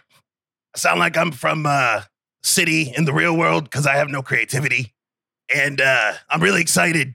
[0.75, 2.03] I sound like I'm from uh,
[2.43, 4.93] city in the real world because I have no creativity,
[5.55, 7.15] and uh, I'm really excited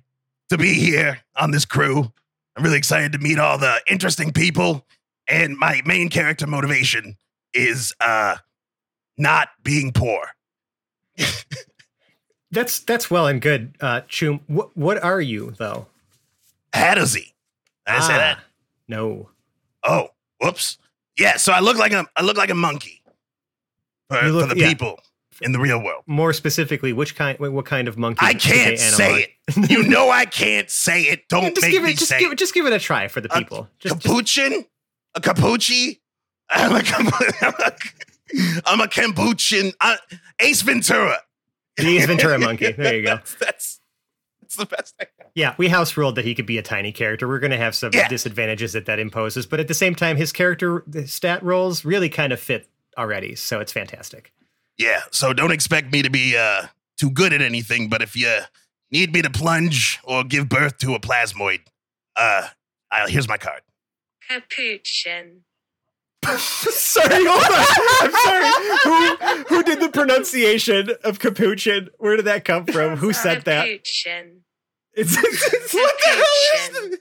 [0.50, 2.12] to be here on this crew.
[2.56, 4.86] I'm really excited to meet all the interesting people,
[5.28, 7.18] and my main character motivation
[7.54, 8.38] is uh,
[9.18, 10.30] not being poor.
[12.52, 14.40] That's that's well and good, uh, Chum.
[14.48, 15.88] What what are you though?
[16.74, 17.34] Hadozee.
[17.86, 18.38] I say that.
[18.40, 18.44] Ah,
[18.88, 19.30] No.
[19.88, 20.78] Oh, whoops.
[21.18, 23.02] Yeah, so I look like a I look like a monkey
[24.10, 24.70] for, look- for the yeah.
[24.70, 25.00] people
[25.42, 26.04] in the real world.
[26.08, 27.40] More specifically, which kind?
[27.40, 28.26] What kind of monkey?
[28.26, 29.68] I can't say analog?
[29.68, 29.70] it.
[29.72, 31.28] You know I can't say it.
[31.30, 31.98] Don't just make give me it.
[31.98, 32.38] Just say give it.
[32.38, 33.70] Just give it a try for the people.
[33.80, 34.66] Just, just Capuchin?
[35.16, 36.00] A capucci?
[36.50, 37.74] I'm a, I'm a,
[38.66, 39.74] I'm a.
[39.82, 39.96] Uh,
[40.40, 41.18] Ace Ventura.
[41.78, 42.72] The Ace Ventura monkey.
[42.72, 43.16] There you go.
[43.16, 43.80] That's, that's
[44.58, 45.32] the best I got.
[45.36, 47.28] Yeah, we house ruled that he could be a tiny character.
[47.28, 48.08] We're going to have some Yeah.
[48.08, 52.10] disadvantages that that imposes, but at the same time, his character the stat rolls really
[52.10, 52.68] kind of fit
[52.98, 54.32] already, so it's fantastic.
[54.78, 56.68] Yeah, so don't expect me to be uh,
[57.00, 58.40] too good at anything, but if you
[58.92, 61.62] need me to plunge or give birth to a plasmoid,
[62.16, 62.48] uh,
[62.92, 63.62] i here's my card.
[64.28, 65.42] Capuchin.
[66.38, 67.66] sorry, hold on.
[68.02, 69.44] I'm sorry.
[69.48, 71.90] Who who did the pronunciation of capuchin?
[72.00, 72.98] Where did that come from?
[72.98, 73.66] Who said that?
[73.66, 74.42] Capuchin.
[74.98, 76.26] It's, it's, what the hell
[76.90, 76.98] is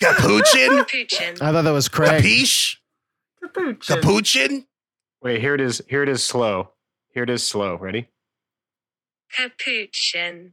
[0.00, 0.84] Capuchin?
[0.84, 1.36] Capuchin.
[1.40, 2.22] I thought that was Craig.
[2.22, 2.76] Capiche?
[3.40, 3.96] Capuchin.
[3.96, 4.66] Capuchin?
[5.22, 5.80] Wait, here it is.
[5.88, 6.72] Here it is slow.
[7.14, 7.76] Here it is slow.
[7.76, 8.10] Ready?
[9.34, 10.52] Capuchin.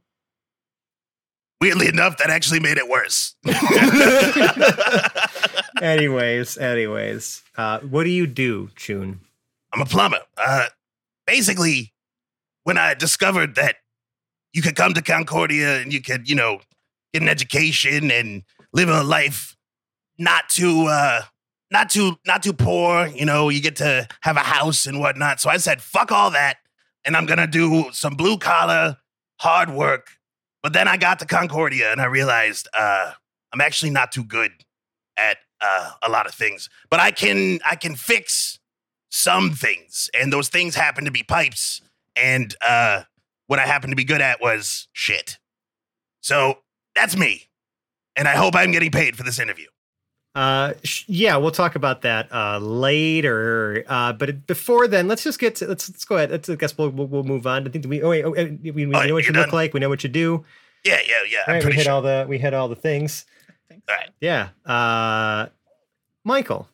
[1.60, 3.36] Weirdly enough, that actually made it worse.
[5.82, 9.20] anyways, anyways, uh, what do you do, Chum?
[9.70, 10.20] I'm a plumber.
[10.38, 10.68] Uh,
[11.26, 11.92] basically,
[12.64, 13.76] when I discovered that
[14.52, 16.60] you could come to Concordia and you could, you know,
[17.12, 19.56] get an education and live a life
[20.18, 21.22] not too, uh,
[21.70, 23.06] not too, not too poor.
[23.06, 25.40] You know, you get to have a house and whatnot.
[25.40, 26.58] So I said, "Fuck all that,"
[27.04, 28.98] and I'm gonna do some blue collar,
[29.38, 30.18] hard work.
[30.62, 33.12] But then I got to Concordia and I realized uh,
[33.52, 34.52] I'm actually not too good
[35.16, 36.68] at uh, a lot of things.
[36.90, 38.58] But I can, I can fix
[39.10, 41.80] some things, and those things happen to be pipes.
[42.14, 43.04] And uh,
[43.50, 45.38] what I happened to be good at was shit.
[46.20, 46.58] So
[46.94, 47.48] that's me,
[48.14, 49.66] and I hope I'm getting paid for this interview.
[50.36, 53.82] Uh, sh- yeah, we'll talk about that uh, later.
[53.88, 56.30] Uh, but before then, let's just get to, let's let's go ahead.
[56.30, 57.66] Let's, I guess we'll, we'll we'll move on.
[57.66, 59.52] I think we oh wait, oh, uh, we, we Oh, know what you you're look
[59.52, 59.74] like.
[59.74, 60.44] We know what you do.
[60.84, 61.38] Yeah, yeah, yeah.
[61.48, 61.92] All we pretty hit sure.
[61.94, 63.24] all the we hit all the things.
[63.72, 64.10] All right.
[64.20, 64.50] Yeah.
[64.64, 65.48] Uh,
[66.22, 66.68] Michael,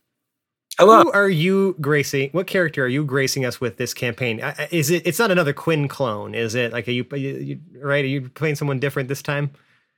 [0.78, 1.04] Hello.
[1.04, 2.30] who are you gracing?
[2.30, 4.40] What character are you gracing us with this campaign?
[4.70, 5.06] Is it?
[5.06, 6.72] It's not another Quinn clone, is it?
[6.72, 8.04] Like, are you, you, you right?
[8.04, 9.50] Are you playing someone different this time?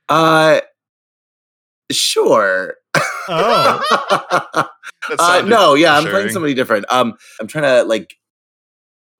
[0.07, 0.61] Uh,
[1.91, 2.75] sure.
[3.27, 4.67] Oh,
[5.19, 6.85] uh, no, yeah, I'm playing somebody different.
[6.89, 8.15] Um, I'm trying to like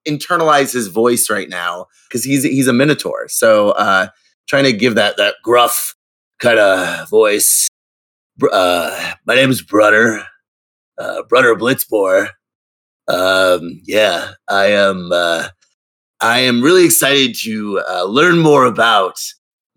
[0.07, 3.27] internalize his voice right now because he's he's a minotaur.
[3.27, 4.07] So uh,
[4.47, 5.95] trying to give that that gruff
[6.39, 7.67] kind of voice.
[8.41, 10.23] Uh, my name is Brunner,
[10.99, 11.55] uh, Brunner.
[13.07, 15.11] Um, yeah, I am.
[15.11, 15.47] Uh,
[16.21, 19.19] I am really excited to uh, learn more about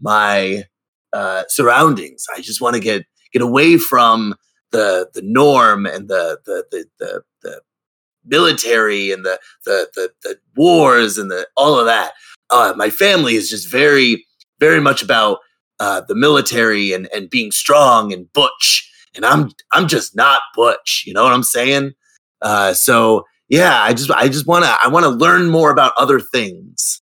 [0.00, 0.64] my
[1.12, 2.26] uh, surroundings.
[2.36, 4.34] I just want to get get away from
[4.72, 7.60] the the norm and the the the the, the
[8.24, 12.12] military and the, the the the wars and the all of that.
[12.50, 14.26] Uh, my family is just very
[14.60, 15.38] very much about
[15.80, 18.88] uh, the military and and being strong and butch.
[19.14, 21.04] And I'm I'm just not butch.
[21.06, 21.92] You know what I'm saying?
[22.40, 25.92] Uh, so yeah, I just I just want to I want to learn more about
[25.98, 27.00] other things.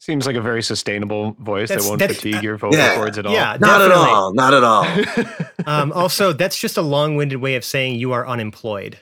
[0.00, 2.96] Seems like a very sustainable voice That's- that won't that's- fatigue your vocal Yeah.
[2.96, 3.32] cords at all.
[3.32, 4.32] Yeah, Not at all.
[4.34, 4.86] Not at all.
[5.66, 8.98] Um, also, that's just a long-winded way of saying you are unemployed.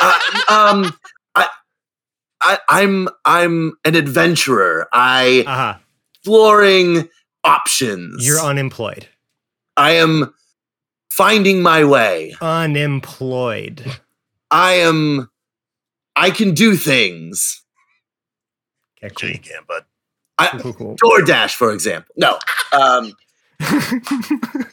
[0.00, 0.96] uh, um,
[1.34, 1.46] I,
[2.40, 4.88] I, I'm I'm an adventurer.
[4.94, 5.80] I Aha,
[6.14, 7.10] exploring
[7.44, 8.26] options.
[8.26, 9.08] you're unemployed.
[9.76, 10.32] I am
[11.16, 12.34] finding my way.
[12.40, 13.84] Unemployed.
[14.50, 15.30] I am.
[16.14, 17.62] I can do things.
[19.02, 19.44] Okay, Sure you cool.
[19.52, 19.84] can, bud.
[20.38, 22.14] I, Cool, cool, DoorDash, for example.
[22.16, 22.38] No.
[22.72, 23.12] Um,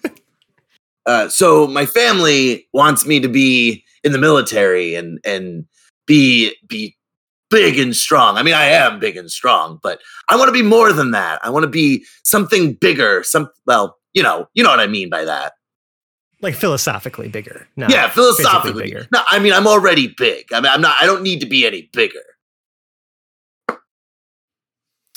[1.05, 5.65] uh, so my family wants me to be in the military and and
[6.05, 6.95] be be
[7.49, 8.37] big and strong.
[8.37, 11.39] I mean, I am big and strong, but I want to be more than that.
[11.45, 13.23] I want to be something bigger.
[13.23, 15.53] Some well, you know, you know what I mean by that.
[16.43, 17.67] Like philosophically bigger.
[17.75, 18.83] No, yeah, philosophically.
[18.83, 19.07] bigger.
[19.11, 20.51] No, I mean, I'm already big.
[20.53, 20.97] I mean, I'm not.
[21.01, 22.19] I don't need to be any bigger.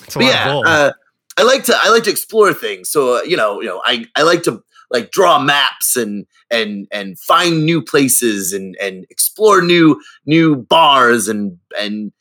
[0.05, 0.93] It's a lot yeah, uh,
[1.39, 2.89] I like to I like to explore things.
[2.89, 6.87] So uh, you know, you know, I I like to like draw maps and and
[6.93, 12.13] and find new places and and explore new new bars and and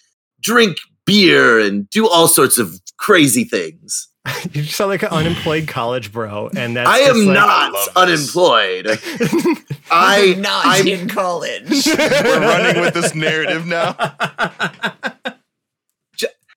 [0.42, 4.08] drink beer and do all sorts of crazy things.
[4.54, 7.86] you just sound like an unemployed college bro, and that's I am like- not love
[7.86, 7.96] this.
[8.36, 9.64] unemployed.
[9.92, 11.86] I not I'm in college.
[11.88, 13.96] We're running with this narrative now.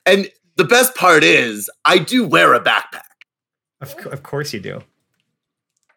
[0.07, 3.03] and the best part is I do wear a backpack.
[3.81, 4.81] of, cou- of course you do.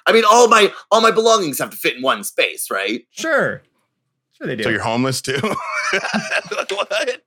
[0.05, 3.05] I mean, all my all my belongings have to fit in one space, right?
[3.11, 3.61] Sure,
[4.33, 4.63] sure they do.
[4.63, 5.39] So you're homeless too?
[5.41, 7.21] what?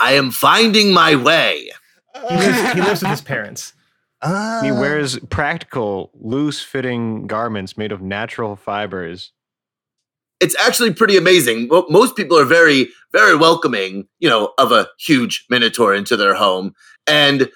[0.00, 1.70] I am finding my way.
[2.28, 3.74] he, lives, he lives with his parents.
[4.22, 9.32] Uh, He wears practical, loose fitting garments made of natural fibers.
[10.40, 11.68] it's actually pretty amazing.
[11.90, 16.74] Most people are very, very welcoming, you know, of a huge minotaur into their home.
[17.06, 17.50] And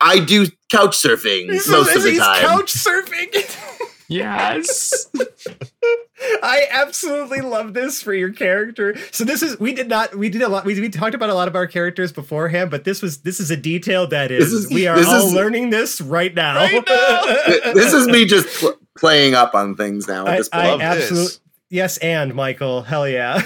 [0.00, 2.40] I do couch surfing most of the time.
[2.40, 3.30] couch surfing.
[4.08, 5.10] Yes.
[6.42, 8.96] I absolutely love this for your character.
[9.10, 11.34] So this is we did not we did a lot we, we talked about a
[11.34, 14.70] lot of our characters beforehand, but this was this is a detail that is, is-
[14.70, 16.56] we are all is- learning this right now.
[16.56, 16.86] Right
[17.46, 20.70] Th- this is me just pl- playing up on things now at I.
[20.70, 21.34] I absolutely
[21.70, 23.42] yes, and Michael, hell yeah.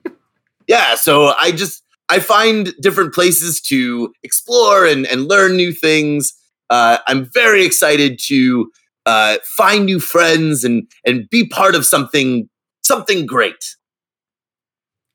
[0.68, 6.32] yeah, so I just I find different places to explore and, and learn new things.
[6.70, 8.70] Uh, I'm very excited to
[9.08, 12.48] uh, find new friends and and be part of something
[12.82, 13.64] something great.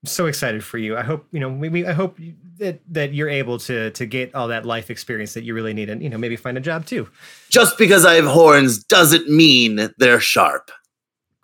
[0.03, 0.97] I'm so excited for you.
[0.97, 1.49] I hope you know.
[1.49, 2.17] Maybe I hope
[2.57, 5.89] that that you're able to to get all that life experience that you really need,
[5.89, 7.07] and you know maybe find a job too.
[7.49, 10.71] Just because I have horns doesn't mean they're sharp.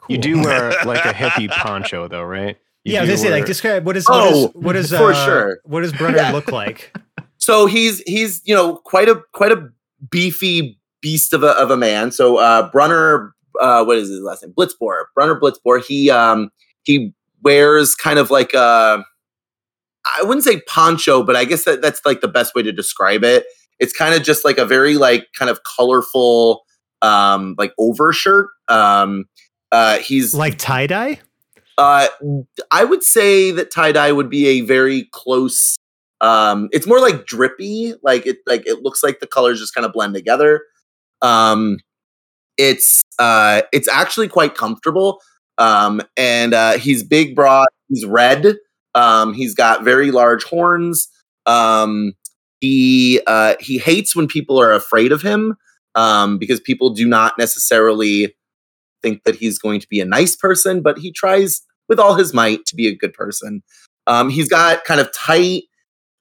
[0.10, 2.58] You do wear like a hippie poncho, though, right?
[2.84, 5.02] You yeah, I was do say like wear- describe what is Oh, what is what
[5.12, 5.60] is for uh, sure.
[5.66, 6.32] what does Brunner Yeah.
[6.38, 6.94] look like?
[7.38, 9.70] So he's he's you know quite a quite a
[10.10, 12.12] beefy beast of a of a man.
[12.12, 14.54] So uh Brunner uh what is his last name?
[14.54, 15.06] Blitzbohr.
[15.16, 15.84] Brunner Blitzbohr.
[15.84, 16.50] He um
[16.84, 19.04] he wears kind of like a
[20.06, 23.24] I wouldn't say poncho, but I guess that, that's like the best way to describe
[23.24, 23.46] it.
[23.80, 26.64] It's kind of just like a very like kind of colorful
[27.02, 28.50] um like overshirt.
[28.68, 29.26] Um
[29.72, 31.20] uh he's like tie dye?
[31.80, 32.08] uh,
[32.72, 35.78] I would say that tie dye would be a very close.
[36.20, 39.86] Um, it's more like drippy, like it like it looks like the colors just kind
[39.86, 40.64] of blend together.
[41.22, 41.80] Um,
[42.58, 45.22] it's uh, it's actually quite comfortable.
[45.58, 47.68] Um, and uh, he's big, broad.
[47.90, 48.56] He's red.
[48.96, 51.10] Um, he's got very large horns.
[51.46, 52.14] Um,
[52.62, 55.56] he uh, he hates when people are afraid of him
[55.96, 58.36] um, because people do not necessarily
[59.02, 62.34] think that he's going to be a nice person, but he tries with all his
[62.34, 63.64] might to be a good person.
[64.08, 65.64] Um, he's got kind of tight,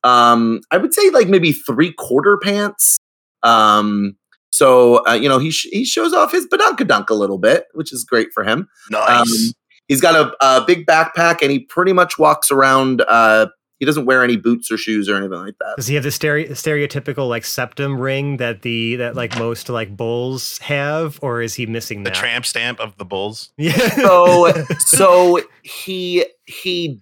[0.05, 2.99] um, I would say like maybe three quarter pants.
[3.43, 4.17] Um,
[4.59, 7.93] so uh, you know he sh- he shows off his badunkadunk a little bit, which
[7.93, 8.69] is great for him.
[8.91, 9.21] Nice.
[9.21, 9.53] Um,
[9.87, 13.03] he's got a, a big backpack and he pretty much walks around.
[13.07, 13.47] Uh,
[13.79, 15.75] he doesn't wear any boots or shoes or anything like that.
[15.77, 19.97] Does he have the stereo- stereotypical like septum ring that the that like most like
[19.97, 22.17] bulls have, or is he missing the that?
[22.17, 23.53] tramp stamp of the bulls.
[23.59, 23.77] Yeah.
[23.95, 27.01] So so he he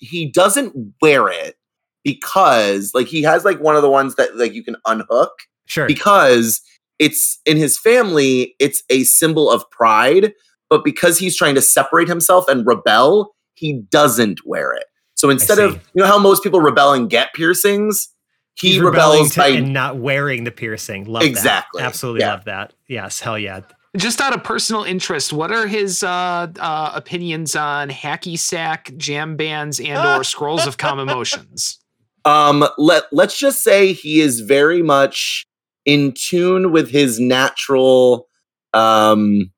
[0.00, 1.56] he doesn't wear it
[2.04, 5.32] because like he has like one of the ones that like you can unhook
[5.66, 5.86] sure.
[5.88, 6.60] because
[6.98, 10.32] it's in his family it's a symbol of pride
[10.70, 15.58] but because he's trying to separate himself and rebel he doesn't wear it so instead
[15.58, 18.08] of you know how most people rebel and get piercings
[18.56, 21.06] he He's rebelling rebels by and not wearing the piercing.
[21.06, 21.80] Love Exactly.
[21.80, 21.86] That.
[21.86, 22.30] Absolutely Yeah.
[22.34, 22.72] love that.
[22.88, 23.20] Yes.
[23.20, 23.60] Hell yeah.
[23.96, 29.36] Just out of personal interest, what are his uh, uh, opinions on hacky sack, jam
[29.36, 31.78] bands, and or scrolls of calm emotions?
[32.24, 35.46] Um, let let's just say he is very much
[35.84, 38.28] in tune with his natural,
[38.72, 39.50] um,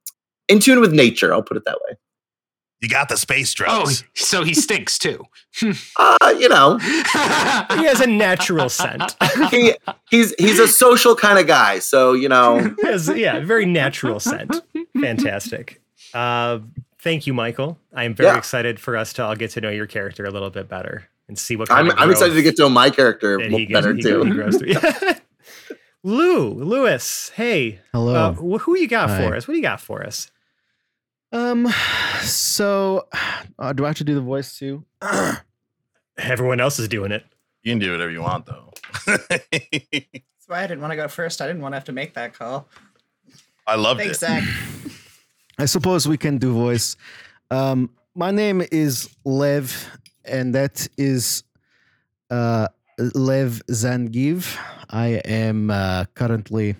[0.48, 1.32] in tune with nature.
[1.32, 1.96] I'll put it that way.
[2.82, 5.24] You got the space Oh, so he stinks too.
[5.98, 9.16] Uh, you know, He has a natural scent.
[9.50, 9.74] he
[10.10, 11.78] he's he's a social kind of guy.
[11.78, 14.54] So you know, has- yeah, very natural scent.
[15.00, 15.80] Fantastic.
[16.12, 16.58] Uh,
[17.00, 17.78] thank you, Michael.
[17.94, 18.36] I am very Yeah.
[18.38, 21.38] excited for us to all get to know your character a little bit better and
[21.38, 23.66] see what kind I'm of I'm excited to get to know my character that mo-
[23.70, 24.22] better he- too.
[24.24, 24.74] he grows through.
[26.06, 28.14] Lou, Lewis, hey, Hello.
[28.14, 29.18] uh, who you got Hi.
[29.18, 29.48] for us?
[29.48, 30.30] What do you got for us?
[31.32, 31.66] um,
[32.20, 33.08] so
[33.58, 34.84] uh, do I have to do the voice too?
[36.16, 37.24] Everyone else is doing it.
[37.64, 38.72] You can do whatever you want, though.
[39.06, 41.42] That's why I didn't want to go first.
[41.42, 42.68] I didn't want to have to make that call.
[43.66, 44.20] I loved Thanks, it.
[44.20, 44.44] Zach.
[45.58, 46.96] I suppose we can do voice.
[47.50, 49.90] Um, my name is Lev,
[50.24, 51.42] and that is
[52.30, 54.56] uh, Lev Zangief.
[54.88, 56.76] I am uh, currently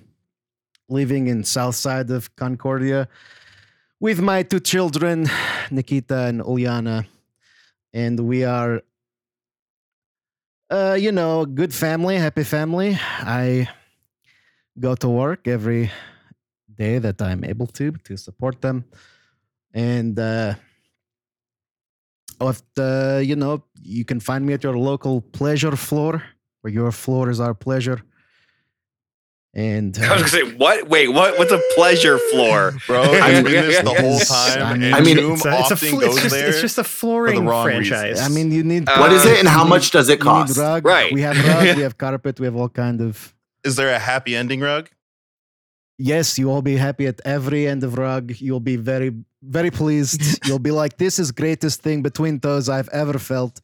[0.89, 3.09] living in south side of Concordia
[4.01, 5.29] with my two children,
[5.71, 7.07] Nikita and Uliana,
[7.93, 8.83] and we are,
[10.71, 12.99] uh, you know, good family, happy family.
[13.21, 13.69] I
[14.79, 15.91] go to work every
[16.75, 18.85] day that I'm able to to support them.
[19.73, 20.55] And uh
[22.41, 26.23] if the, you know, you can find me at your local pleasure floor
[26.61, 28.01] where your floor is our pleasure.
[29.55, 30.89] And I was uh, gonna say, what?
[30.89, 31.39] Wait, what?
[31.39, 32.75] What's a pleasure floor?
[32.87, 34.63] Bro, it's been this the whole time.
[34.63, 36.49] I mean- I mean, Doom It's a, it's a fl- goes it's just, there.
[36.49, 38.21] it's just a flooring wrong franchise.
[38.21, 38.87] I mean, you need.
[38.89, 40.59] Uh, what is it, and how much does it need- you need cost?
[40.59, 40.85] rug.
[40.85, 41.11] Right.
[41.13, 41.77] We have rug.
[41.77, 42.39] we have carpet.
[42.39, 43.35] We have all kind of.
[43.65, 44.91] Is there a happy ending rug?
[45.99, 48.33] Yes, you will be happy at every end of rug.
[48.39, 49.13] You'll be very,
[49.43, 50.47] very pleased.
[50.47, 53.61] You'll be like, "This is greatest thing between toes I've ever felt."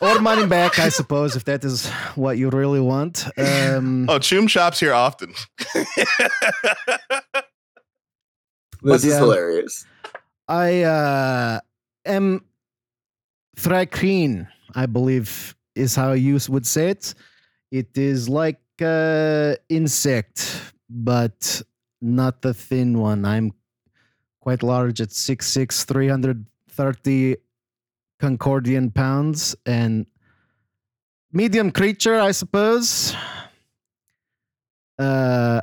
[0.00, 3.26] or money back, I suppose, if that is what you really want.
[3.36, 5.34] Um, Oh, Chum shops here often.
[8.82, 9.18] This is yeah.
[9.18, 9.84] hilarious.
[10.46, 11.60] I uh,
[12.04, 12.44] am
[13.56, 17.14] Thri-kreen, I believe is how you would say it.
[17.70, 21.62] It is like uh, insect, but
[22.00, 23.24] not the thin one.
[23.24, 23.52] I'm
[24.48, 27.36] quite large at 6'6", 330
[28.18, 30.06] Concordian pounds, and
[31.34, 33.14] medium creature, I suppose.
[34.98, 35.60] Uh,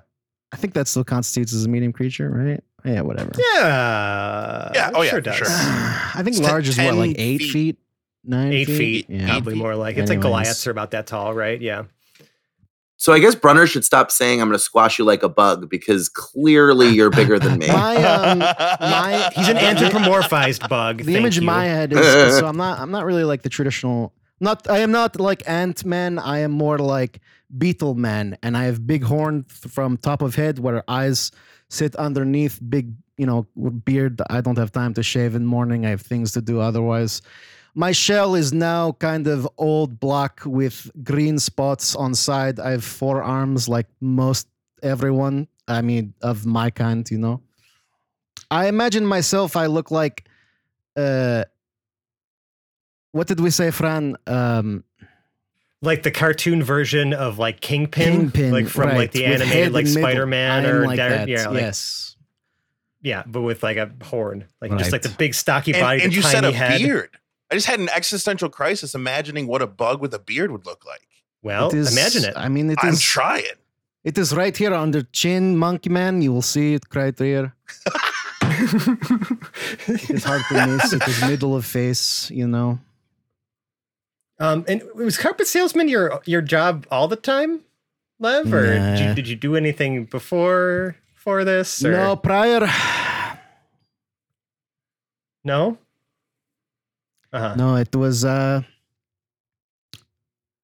[0.52, 2.64] I think that still constitutes as a medium creature, right?
[2.86, 3.32] Yeah, whatever.
[3.56, 4.72] yeah.
[4.76, 5.36] Yeah, oh, yeah, sure does.
[5.36, 5.48] sure.
[5.50, 7.52] I think It's large is what, like eight feet.
[7.52, 7.78] feet,
[8.24, 9.26] nine Eight feet, Yeah.
[9.30, 10.24] probably more like it's like Anyways.
[10.24, 11.60] Goliaths are about that tall, right?
[11.60, 11.86] Yeah.
[12.98, 15.70] So I guess Brunner should stop saying I'm going to squash you like a bug
[15.70, 17.68] because clearly you're bigger than me.
[17.72, 21.00] My um, my He's an anthropomorphized bug.
[21.00, 23.50] the thank image in my head is so I'm not I'm not really like the
[23.50, 24.14] traditional.
[24.40, 26.20] Not I am not like Ant Man.
[26.20, 27.20] I am more like
[27.58, 31.32] Beetle Man, and I have big horn th- from top of head where eyes
[31.70, 32.60] sit underneath.
[32.68, 33.44] Big you know
[33.84, 34.22] beard.
[34.30, 35.86] I don't have time to shave in morning.
[35.86, 37.22] I have things to do otherwise.
[37.78, 42.60] My shell is now kind of old black with green spots on side.
[42.60, 44.48] I have four arms like most
[44.82, 45.50] everyone.
[45.68, 47.42] I mean, of my kind, you know.
[48.50, 49.58] I imagine myself.
[49.58, 50.26] I look like,
[50.96, 51.44] uh,
[53.12, 54.16] what did we say, Fran?
[54.26, 54.86] Um,
[55.82, 59.74] like the cartoon version of like Kingpin, Kingpin, like from right, like the with animated
[59.74, 59.88] like.
[59.88, 61.28] Spider Man I am or like Dar- that.
[61.28, 62.16] yeah, like, yes.
[63.02, 66.12] yeah, but with like a horn, like just like the big stocky and, body, and
[66.12, 66.80] the you tiny said a head.
[66.80, 67.10] beard.
[67.52, 70.86] I just had an existential crisis imagining what a bug with a beard would look
[70.86, 71.08] like.
[71.44, 72.34] Well, It is- imagine it.
[72.36, 73.02] I mean, it I'm is.
[73.02, 73.44] trying.
[74.04, 76.22] It is right here under chin, monkey man.
[76.22, 77.54] You will see it right here.
[79.88, 80.94] It's hard to miss.
[80.94, 82.30] It is middle of face.
[82.32, 82.80] You know.
[84.40, 87.62] Um, and was carpet salesman your your job all the time,
[88.20, 91.84] Lev, or did, you, did you do anything before for this?
[91.84, 91.92] Or?
[91.92, 92.68] No prior.
[95.44, 95.78] no.
[97.36, 97.54] Uh-huh.
[97.56, 98.62] No, it was uh,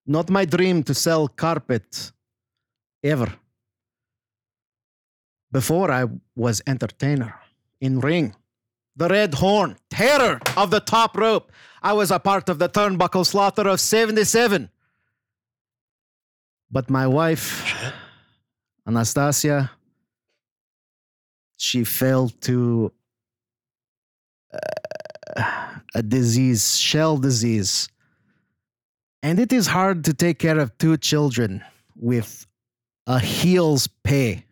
[0.07, 2.13] not my dream to sell carpet
[3.03, 3.29] ever.
[5.51, 7.35] Before I was entertainer
[7.81, 8.35] in ring,
[8.95, 11.51] the Red Horn, terror of the top rope.
[11.83, 14.69] I was a part of the turnbuckle slaughter of 77.
[16.71, 17.69] But my wife,
[18.87, 19.71] Anastasia,
[21.57, 22.93] she fell to
[25.35, 27.89] uh, a disease, shell disease.
[29.23, 31.63] And it is hard to take care of two children
[31.95, 32.45] with
[33.07, 34.45] a heel's pay.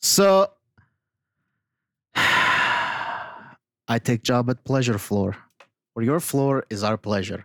[0.00, 0.50] So
[2.14, 5.36] I take job at Pleasure Floor.
[5.94, 7.44] where your floor is our pleasure.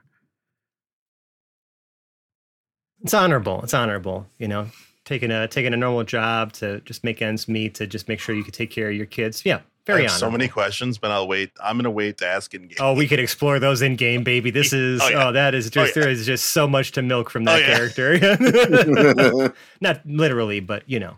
[3.01, 3.61] It's honorable.
[3.63, 4.27] It's honorable.
[4.39, 4.67] You know,
[5.05, 8.35] taking a taking a normal job to just make ends meet to just make sure
[8.35, 9.45] you can take care of your kids.
[9.45, 10.19] Yeah, I have honorable.
[10.19, 11.51] so many questions, but I'll wait.
[11.63, 12.77] I'm gonna wait to ask in game.
[12.79, 14.51] Oh, we could explore those in game, baby.
[14.51, 16.01] This is Oh, oh, that is just yeah.
[16.03, 17.75] there is just so much to milk from Oh, that yeah.
[17.75, 19.53] character.
[19.81, 21.17] Not literally, but you know.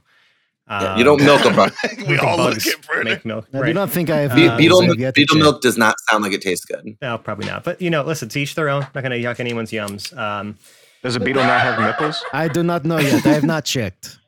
[0.69, 1.73] Yeah, you don't milk a bug.
[2.07, 3.05] we all look bugs at Vernon.
[3.05, 3.47] make milk.
[3.55, 4.35] I do not think I have.
[4.35, 6.95] Be- Uh, beetle I've beetle milk does not sound like it tastes good.
[7.01, 7.63] No, probably not.
[7.63, 8.81] But you know, listen, to each their own.
[8.93, 10.15] Not gonna yuck anyone's yums.
[10.15, 10.59] Um,
[11.01, 12.23] Does a beetle not have nipples?
[12.33, 13.25] I do not know yet.
[13.25, 14.19] I have not checked.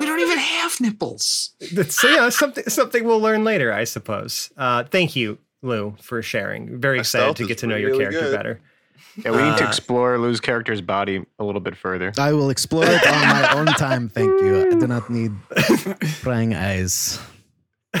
[0.00, 1.50] We don't even have nipples.
[1.72, 4.50] that's you know, something something we'll learn later, I suppose.
[4.56, 6.80] Uh, thank you, Lou, for sharing.
[6.80, 8.36] Very My excited to get to know your really character good.
[8.36, 8.60] better.
[9.24, 12.12] Yeah, we need to Uh, explore Lou's character's body a little bit further.
[12.18, 14.08] I will explore it on my own time.
[14.08, 14.68] Thank you.
[14.70, 15.32] I do not need
[16.22, 17.18] prying eyes.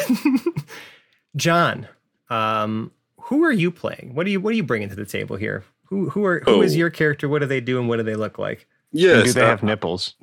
[1.36, 1.86] John,
[2.28, 2.90] um,
[3.22, 4.12] who are you playing?
[4.14, 5.64] What are you What are you bringing to the table here?
[5.86, 6.78] Who Who are Who is Oh.
[6.78, 7.28] your character?
[7.28, 8.66] What do they do, and what do they look like?
[8.92, 10.14] And Yes, do they uh, have nipples?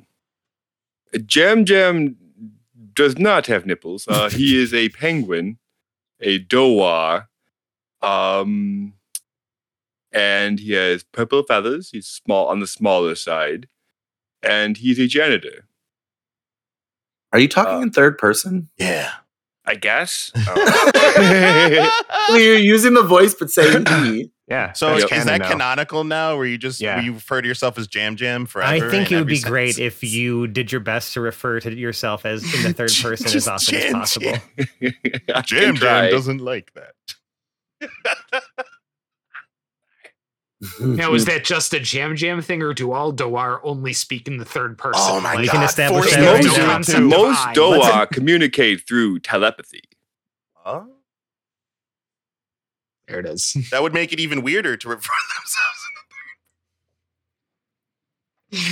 [1.26, 2.16] Jam Jam
[2.94, 4.06] does not have nipples.
[4.08, 5.58] Uh, he is a penguin,
[6.20, 7.26] a Dohwar,
[8.02, 8.94] um,
[10.12, 11.90] and he has purple feathers.
[11.90, 13.68] He's small on the smaller side,
[14.42, 15.66] and he's a janitor.
[17.32, 18.68] Are you talking Uh, in third person?
[18.78, 19.12] Yeah.
[19.68, 20.32] I guess.
[20.48, 21.90] Oh.
[22.30, 24.30] Well, you're using the voice but saying he.
[24.48, 24.72] Yeah.
[24.72, 25.48] So that's is that now.
[25.50, 26.96] canonical now, where you just Yeah.
[26.96, 28.86] where you refer to yourself as Jam Jam forever?
[28.86, 31.74] I think it would every be great if you did your best to refer to
[31.74, 34.32] yourself as in the third person as Just often as possible.
[34.80, 34.94] Jam.
[35.44, 35.76] Jam.
[35.76, 36.94] Jam doesn't like that.
[40.80, 44.38] Now, is that just a jam jam thing, or do all Dohwar only speak in
[44.38, 45.00] the third person?
[45.04, 45.52] Oh my We god!
[45.52, 46.68] can establish that me right to most, do now.
[46.68, 47.04] it concept too.
[47.04, 48.06] of most I.
[48.06, 49.82] communicate through telepathy.
[50.54, 50.84] Huh?
[53.06, 53.56] There it is.
[53.70, 55.80] That would make it even weirder to refer themselves
[58.52, 58.68] in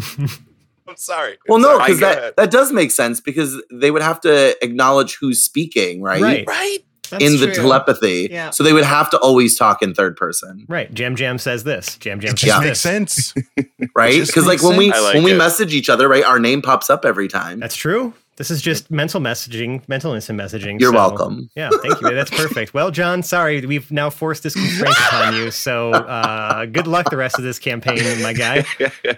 [0.00, 0.40] the third.
[0.88, 1.36] I'm sorry.
[1.48, 2.34] Well, no, because that, ahead.
[2.36, 6.22] that does make sense because they would have to acknowledge who's speaking, right?
[6.22, 6.44] Right.
[6.46, 6.78] right.
[7.10, 7.54] That's in the true.
[7.54, 8.28] telepathy.
[8.30, 8.50] Yeah.
[8.50, 10.92] So they would have to always talk in third person, Right.
[10.92, 11.96] Jam Jam says this.
[11.98, 12.66] Jam Jam It says just Yeah.
[12.68, 13.34] makes sense.
[13.96, 14.26] right?
[14.26, 14.96] Because like when we sense.
[14.98, 17.60] I like when we message each other, right, our name pops up every time.
[17.60, 18.12] That's true.
[18.36, 20.78] This is just mental messaging, mental instant messaging.
[20.78, 21.48] You're so- welcome.
[21.56, 22.10] Yeah, thank you.
[22.14, 22.74] That's perfect.
[22.74, 25.50] Well, John, sorry, we've now forced this constraint upon you.
[25.50, 28.64] So uh, good luck the rest of this campaign, my guy.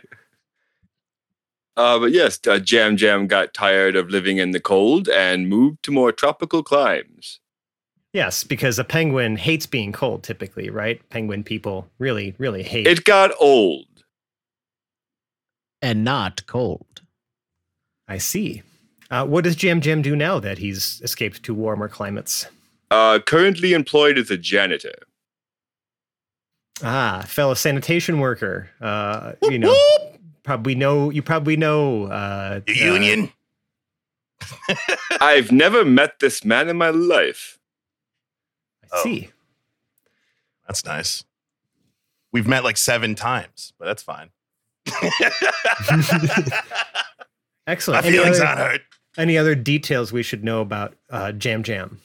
[1.76, 5.82] Uh, but yes, uh, Jam Jam got tired of living in the cold and moved
[5.84, 7.38] to more tropical climes.
[8.12, 11.06] Yes, because a penguin hates being cold typically, right?
[11.10, 13.86] Penguin people really, really hate It got old.
[15.82, 17.02] And not cold.
[18.08, 18.62] I see.
[19.10, 22.46] Uh, what does Jam Jam do now that he's escaped to warmer climates?
[22.90, 24.94] Uh, currently employed as a janitor.
[26.82, 28.70] Ah, fellow sanitation worker.
[28.80, 29.76] Uh, you know,
[30.42, 33.32] probably know you probably know uh, The uh, union.
[35.20, 37.57] I've never met this man in my life.
[38.92, 39.02] I Oh.
[39.02, 39.30] see.
[40.66, 41.24] That's nice.
[42.32, 44.30] We've met like seven times, but that's fine.
[45.00, 46.62] My
[47.66, 48.04] Excellent.
[48.06, 48.80] Any feelings other, aren't hurt.
[49.16, 52.00] any other details we should know about uh, Jam Jam?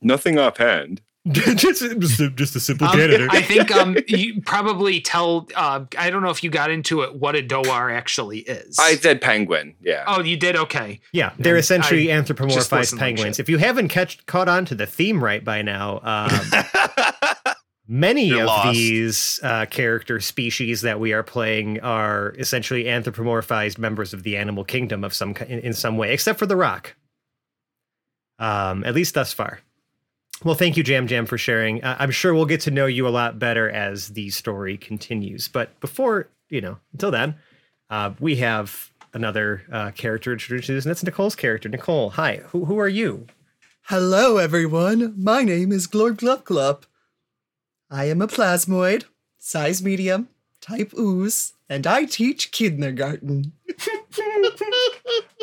[0.00, 1.02] Nothing offhand.
[1.32, 3.28] just, just, a, just a simple Um, janitor.
[3.30, 5.48] I think um, you probably tell.
[5.54, 7.14] Uh, I don't know if you got into it.
[7.16, 8.78] What a Dohwar actually is.
[8.78, 9.74] I said penguin.
[9.80, 10.04] Yeah.
[10.06, 10.56] oh, you did.
[10.56, 11.00] Okay.
[11.12, 13.38] Yeah, they're essentially I anthropomorphized listened like penguins.
[13.38, 17.54] if you haven't catch, caught on to the theme right by now, um,
[17.88, 18.72] many You're of lost.
[18.74, 24.64] these uh, character species that we are playing are essentially anthropomorphized members of the animal
[24.64, 26.94] kingdom of some in, in some way, except for the rock.
[28.38, 29.60] Um, at least thus far.
[30.44, 31.82] Well, thank you, Jam Jam, for sharing.
[31.82, 35.48] Uh, I'm sure we'll get to know you a lot better as the story continues.
[35.48, 37.34] But before, you know, until then,
[37.90, 41.68] uh, we have another uh, character introduced, to this, and that's Nicole's character.
[41.68, 42.42] Nicole, hi.
[42.48, 43.26] Who, who are you?
[43.82, 45.14] Hello, everyone.
[45.16, 46.84] My name is Glorb Glub Glub.
[47.90, 49.04] I am a plasmoid,
[49.38, 50.28] size medium,
[50.60, 53.54] type ooze, and I teach kindergarten.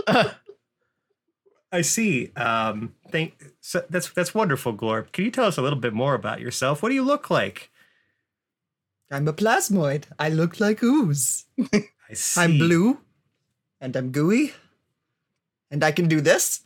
[1.76, 2.32] I see.
[2.38, 3.34] Um, thank.
[3.60, 5.12] So that's that's wonderful, Glorb.
[5.12, 6.82] Can you tell us a little bit more about yourself?
[6.82, 7.70] What do you look like?
[9.12, 10.06] I'm a plasmoid.
[10.18, 11.46] I look like ooze.
[11.74, 12.42] I see.
[12.42, 13.00] I'm blue,
[13.82, 14.54] and I'm gooey,
[15.70, 16.62] and I can do this,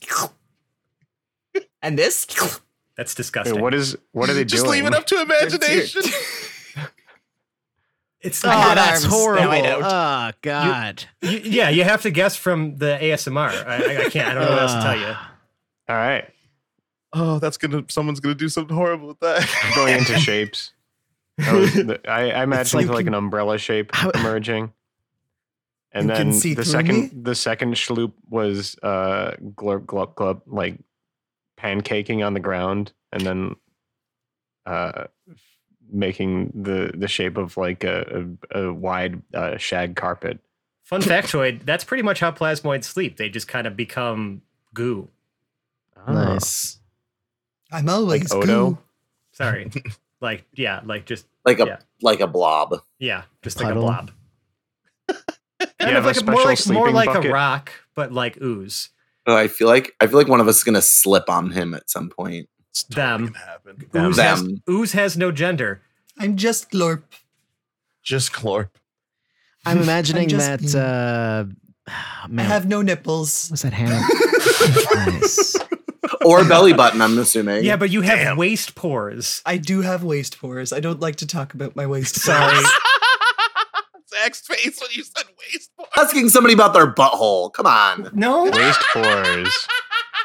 [1.81, 2.27] and this.
[2.95, 3.61] That's Wait, disgusting.
[3.61, 4.83] what is what are they Just doing?
[4.83, 6.03] Just leave it up to imagination.
[8.21, 9.13] It's I Oh, have that's arms.
[9.15, 9.43] horrible.
[9.45, 9.83] No, I don't.
[9.83, 11.05] Oh, God.
[11.21, 13.49] you, yeah, you have to guess from the ASMR.
[13.65, 14.29] I, I- I can't.
[14.29, 15.05] I don't know what else to tell you.
[15.87, 16.25] All right.
[17.13, 17.83] Oh, that's gonna.
[17.87, 19.47] Someone's gonna do something horrible with that.
[19.75, 20.73] going into shapes.
[21.37, 24.73] That was the- I, I imagined like like, you an umbrella shape How- emerging.
[25.91, 27.09] And then see the second me?
[27.23, 30.77] the second schloop was uh glurp glub glub like
[31.59, 33.55] pancaking on the ground and then
[34.67, 35.05] uh
[35.91, 40.39] making the the shape of like a, a, a wide uh, shag carpet.
[40.83, 43.17] Fun factoid: That's pretty much how plasmoids sleep.
[43.17, 44.41] They just kind of become
[44.73, 45.07] goo.
[46.07, 46.13] Oh.
[46.13, 46.79] Nice.
[47.71, 48.45] I'm always Odo?
[48.71, 48.77] goo.
[49.33, 49.69] Sorry,
[50.21, 51.77] like yeah, like just Like a Yeah.
[52.01, 52.81] like a blob.
[52.97, 54.11] yeah, just like a blob.
[55.77, 57.29] Kind You of like a, more like more like bucket?
[57.31, 58.89] a rock, but like ooze.
[59.27, 61.73] Oh, I feel like I feel like one of us is gonna slip on him
[61.73, 62.47] at some point.
[62.71, 63.25] It's totally Them.
[63.33, 63.85] gonna happen.
[64.09, 64.63] Ooze has, Them.
[64.69, 65.81] ooze has no gender.
[66.17, 67.03] I'm just Glorp.
[68.03, 68.69] Just Clorp.
[69.65, 70.75] I'm imagining just that.
[70.75, 71.91] Uh,
[72.29, 73.49] man, I have no nipples.
[73.49, 74.03] what's that hand?
[75.13, 75.55] nice.
[76.25, 77.63] Or belly button, I'm assuming.
[77.63, 78.37] Yeah, but you have Damn.
[78.37, 79.41] waste pores.
[79.45, 80.73] I do have waist pores.
[80.73, 82.53] I don't like to talk about my waist Sorry.
[82.53, 82.71] pores.
[84.09, 85.71] Zach's face when you said waist.
[85.77, 85.89] Pores.
[85.97, 87.53] Asking somebody about their butthole.
[87.53, 88.09] Come on.
[88.13, 89.67] No, Waist pores.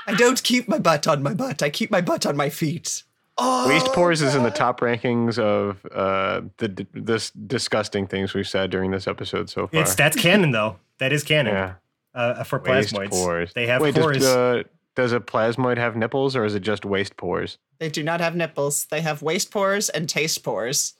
[0.06, 1.62] I don't keep my butt on my butt.
[1.62, 3.02] I keep my butt on my feet.
[3.36, 8.32] Oh, Waist pores is in the top rankings of uh, the d- this disgusting things
[8.32, 9.80] we've said during this episode so far.
[9.80, 10.76] it's that's canon though.
[10.98, 11.74] That is canon yeah.
[12.14, 13.10] uh, for Waist plasmoids.
[13.10, 13.52] pores.
[13.52, 14.18] They have Wait, pores.
[14.18, 14.62] Does, uh,
[14.94, 17.58] does a plasmoid have nipples or is it just waste pores?
[17.78, 18.84] They do not have nipples.
[18.84, 20.94] They have waste pores and taste pores.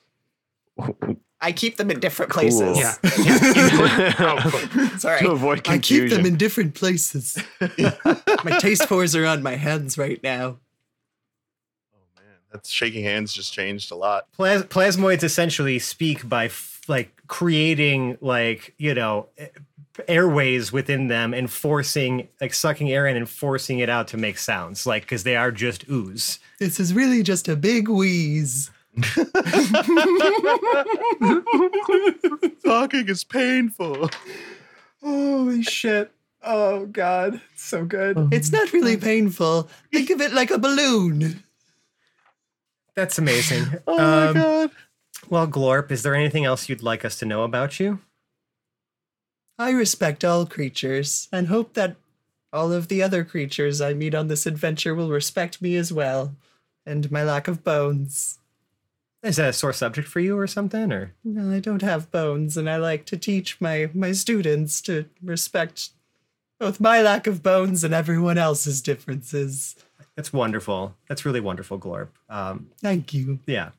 [1.41, 2.43] I keep them in different Cool.
[2.43, 2.78] places.
[2.78, 2.95] Yeah.
[4.99, 5.20] Sorry.
[5.20, 6.07] to avoid confusion.
[6.07, 7.37] I keep them in different places.
[8.45, 10.59] my taste pores are on my hands right now.
[11.93, 14.32] Oh man, that's shaking hands just changed a lot.
[14.32, 19.28] Plas- plasmoids essentially speak by f- like creating like you know
[20.09, 24.39] airways within them and forcing like sucking air in and forcing it out to make
[24.39, 28.70] sounds like because they are just ooze This is really just a big wheeze.
[32.64, 34.11] Talking is painful.
[35.03, 36.11] holy shit
[36.42, 39.68] oh god it's so good It's not really painful.
[39.92, 41.42] Think of it like a balloon.
[42.95, 44.70] that's amazing Oh my Um, god.
[45.28, 48.01] well glorp is there anything else you'd like us to know about you
[49.59, 51.97] I respect all creatures and hope that
[52.53, 56.34] all of the other creatures I meet on this adventure will respect me as well
[56.86, 58.38] and my lack of bones.
[59.24, 62.58] Is that a sore subject for you or something or No, I don't have bones,
[62.58, 65.90] and I like to teach my, my students to respect
[66.60, 69.76] both my lack of bones and everyone else's differences.
[70.14, 73.40] that's wonderful that's really wonderful glorp um, Thank you.
[73.46, 73.70] Yeah.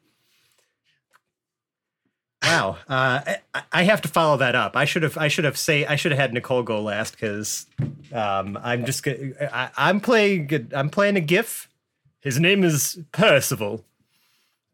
[2.45, 2.77] Wow.
[2.87, 3.21] Uh,
[3.55, 4.75] I, I have to follow that up.
[4.75, 5.17] I should have.
[5.17, 5.85] I should have say.
[5.85, 7.65] I should have had Nicole go last because
[8.13, 9.07] um, I'm just.
[9.07, 10.69] I, I'm playing.
[10.75, 11.69] I'm playing a giff.
[12.19, 13.83] His name is Percival.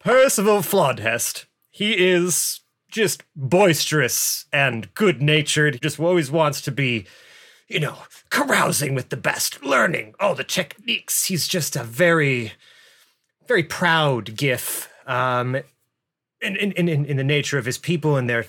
[0.04, 1.46] Percival Flodhest.
[1.70, 5.80] He is just boisterous and good natured.
[5.82, 7.06] Just always wants to be,
[7.68, 7.98] you know,
[8.30, 11.26] carousing with the best, learning all the techniques.
[11.26, 12.54] He's just a very,
[13.48, 14.90] very proud giff.
[15.06, 15.58] Um,
[16.42, 18.46] in, in, in, in the nature of his people and their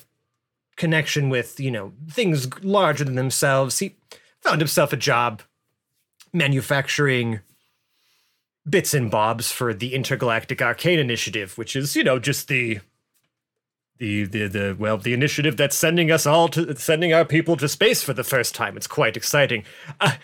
[0.77, 3.79] connection with, you know, things larger than themselves.
[3.79, 3.97] He
[4.41, 5.43] found himself a job
[6.33, 7.41] manufacturing
[8.69, 12.81] bits and bobs for the Intergalactic Arcane Initiative, which is, you know, just the
[13.99, 17.69] the the the well, the initiative that's sending us all to sending our people to
[17.69, 18.77] space for the first time.
[18.77, 19.65] It's quite exciting.
[20.01, 20.19] I,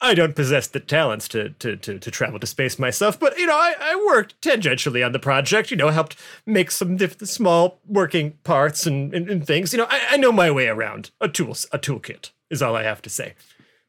[0.00, 3.46] I don't possess the talents to, to to to travel to space myself, but you
[3.46, 5.70] know, I, I worked tangentially on the project.
[5.70, 6.16] You know, helped
[6.46, 9.72] make some diff- small working parts and, and, and things.
[9.72, 12.82] You know, I, I know my way around a tool a toolkit is all I
[12.82, 13.34] have to say.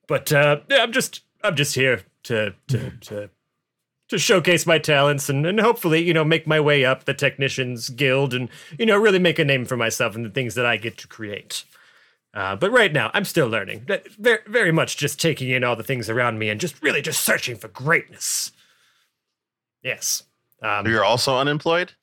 [0.07, 3.29] But uh, yeah, I'm just I'm just here to to to
[4.09, 7.89] to showcase my talents and, and hopefully you know make my way up the technicians
[7.89, 10.77] guild and you know really make a name for myself in the things that I
[10.77, 11.63] get to create.
[12.35, 13.87] Uh, but right now, I'm still learning.
[14.19, 17.21] Very, very much just taking in all the things around me and just really just
[17.21, 18.51] searching for greatness.
[19.81, 20.23] Yes.
[20.61, 21.93] Um, You're also unemployed?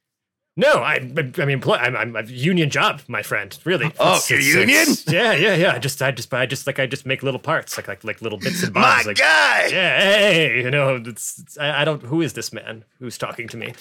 [0.55, 0.96] No, I,
[1.38, 3.59] I mean, pl- I'm, I'm a union job, my friend.
[3.64, 3.86] Really.
[3.98, 4.68] Oh, It's- it's- union?
[4.82, 5.72] it's- Yeah, yeah, yeah.
[5.72, 8.20] I just, I just, I just like, I just make little parts, like, like, like
[8.20, 8.84] little bits and bobs.
[8.84, 9.07] My bobs.
[9.07, 9.68] like, guy!
[9.72, 12.03] yeah, hey, you know, it's, it's I, I don't.
[12.03, 13.72] Who is this man who's talking to me?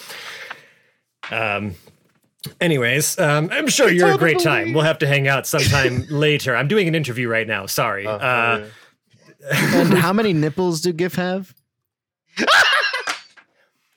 [1.29, 1.75] Um.
[2.59, 4.73] Anyways, um, I'm sure you're a great time.
[4.73, 6.55] We'll have to hang out sometime later.
[6.55, 7.67] I'm doing an interview right now.
[7.67, 8.07] Sorry.
[8.07, 8.65] Oh, uh,
[9.51, 11.53] and how many nipples do giff have?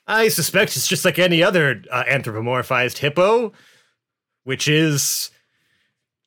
[0.07, 3.53] I suspect it's just like any other uh, anthropomorphized hippo,
[4.43, 5.31] which is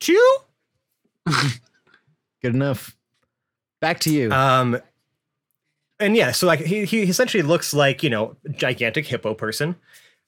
[0.00, 0.36] two.
[1.26, 2.96] Good enough.
[3.80, 4.32] Back to you.
[4.32, 4.80] Um,
[6.00, 9.76] and yeah, so like he he essentially looks like you know gigantic hippo person.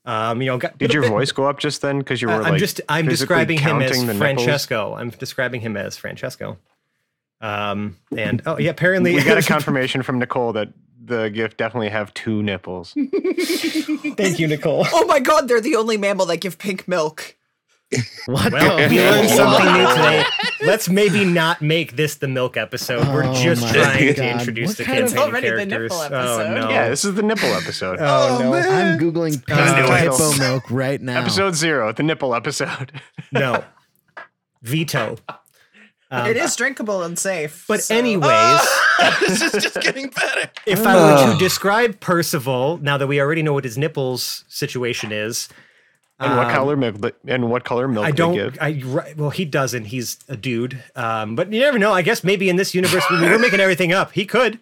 [0.04, 1.98] Um, you know, got, Did your bit- voice go up just then?
[1.98, 4.44] Because you were I- like I'm just I'm describing him as counting the nipples?
[4.44, 4.94] Francesco.
[4.94, 6.56] I'm describing him as Francesco.
[7.40, 10.68] Um, and oh yeah, apparently We got a confirmation from Nicole that
[11.02, 12.92] the giff definitely have two nipples.
[14.16, 14.86] Thank you, Nicole.
[14.92, 17.36] Oh my god, they're the only mammal that give pink milk.
[18.26, 18.52] What?
[18.52, 20.24] Well, the- we learned something new today.
[20.62, 23.08] Let's maybe not make this the milk episode.
[23.08, 24.26] We're Oh just my trying to God.
[24.40, 25.90] introduce What the kind of- campaign already the characters.
[25.90, 26.54] nipple Oh episode.
[26.54, 26.70] no!
[26.70, 27.98] Yeah, this is the nipple episode.
[28.00, 28.52] Oh, no!
[28.54, 31.20] I'm googling pink Uh, hippo milk right now.
[31.20, 32.92] Episode zero, the nipple episode.
[33.32, 33.64] No,
[34.62, 35.16] veto.
[36.12, 37.64] Um, it is drinkable and safe.
[37.68, 38.60] But so- anyways,
[39.20, 40.50] this is just getting better.
[40.66, 40.96] if I
[41.26, 45.48] were to describe Percival, now that we already know what his nipples situation is,
[46.18, 46.96] And what um, color milk?
[47.28, 48.04] And what color milk?
[48.06, 48.34] I they don't.
[48.34, 48.58] give?
[48.60, 48.82] I
[49.16, 49.84] well, he doesn't.
[49.86, 50.82] He's a dude.
[50.96, 51.92] Um, but you never know.
[51.92, 54.10] I guess maybe in this universe, we we're making everything up.
[54.12, 54.58] He could,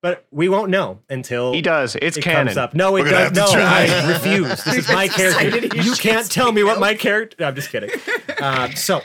[0.00, 1.96] but we won't know until He does.
[2.00, 2.46] It's it canon.
[2.46, 2.72] comes up.
[2.74, 3.52] No, it We're gonna does.
[3.52, 3.86] No, try.
[3.90, 4.64] I refuse.
[4.64, 5.76] This is my character.
[5.76, 7.36] You can't tell me what my character.
[7.40, 7.90] No, I'm just kidding.
[8.40, 9.00] Um, so.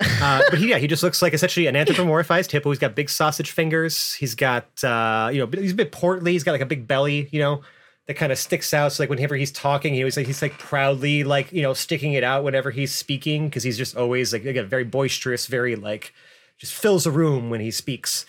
[0.22, 2.70] Uh, but he, yeah, he just looks like essentially an anthropomorphized hippo.
[2.70, 4.12] He's got big sausage fingers.
[4.14, 6.32] He's got, uh, you know, he's a bit portly.
[6.32, 7.62] He's got like a big belly, you know,
[8.06, 8.92] that kind of sticks out.
[8.92, 12.12] So like whenever he's talking, he always like he's like proudly like you know sticking
[12.14, 16.12] it out whenever he's speaking because he's just always like again very boisterous, very like
[16.58, 18.26] just fills a room when he speaks.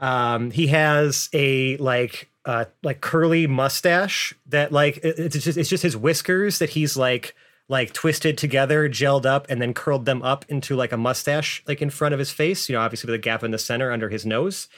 [0.00, 5.68] Um, he has a like uh like curly mustache that like it- it's just it's
[5.70, 7.34] just his whiskers that he's like
[7.68, 11.82] like twisted together, gelled up, and then curled them up into like a mustache like
[11.82, 12.68] in front of his face.
[12.68, 14.68] You know, obviously with a gap in the center under his nose.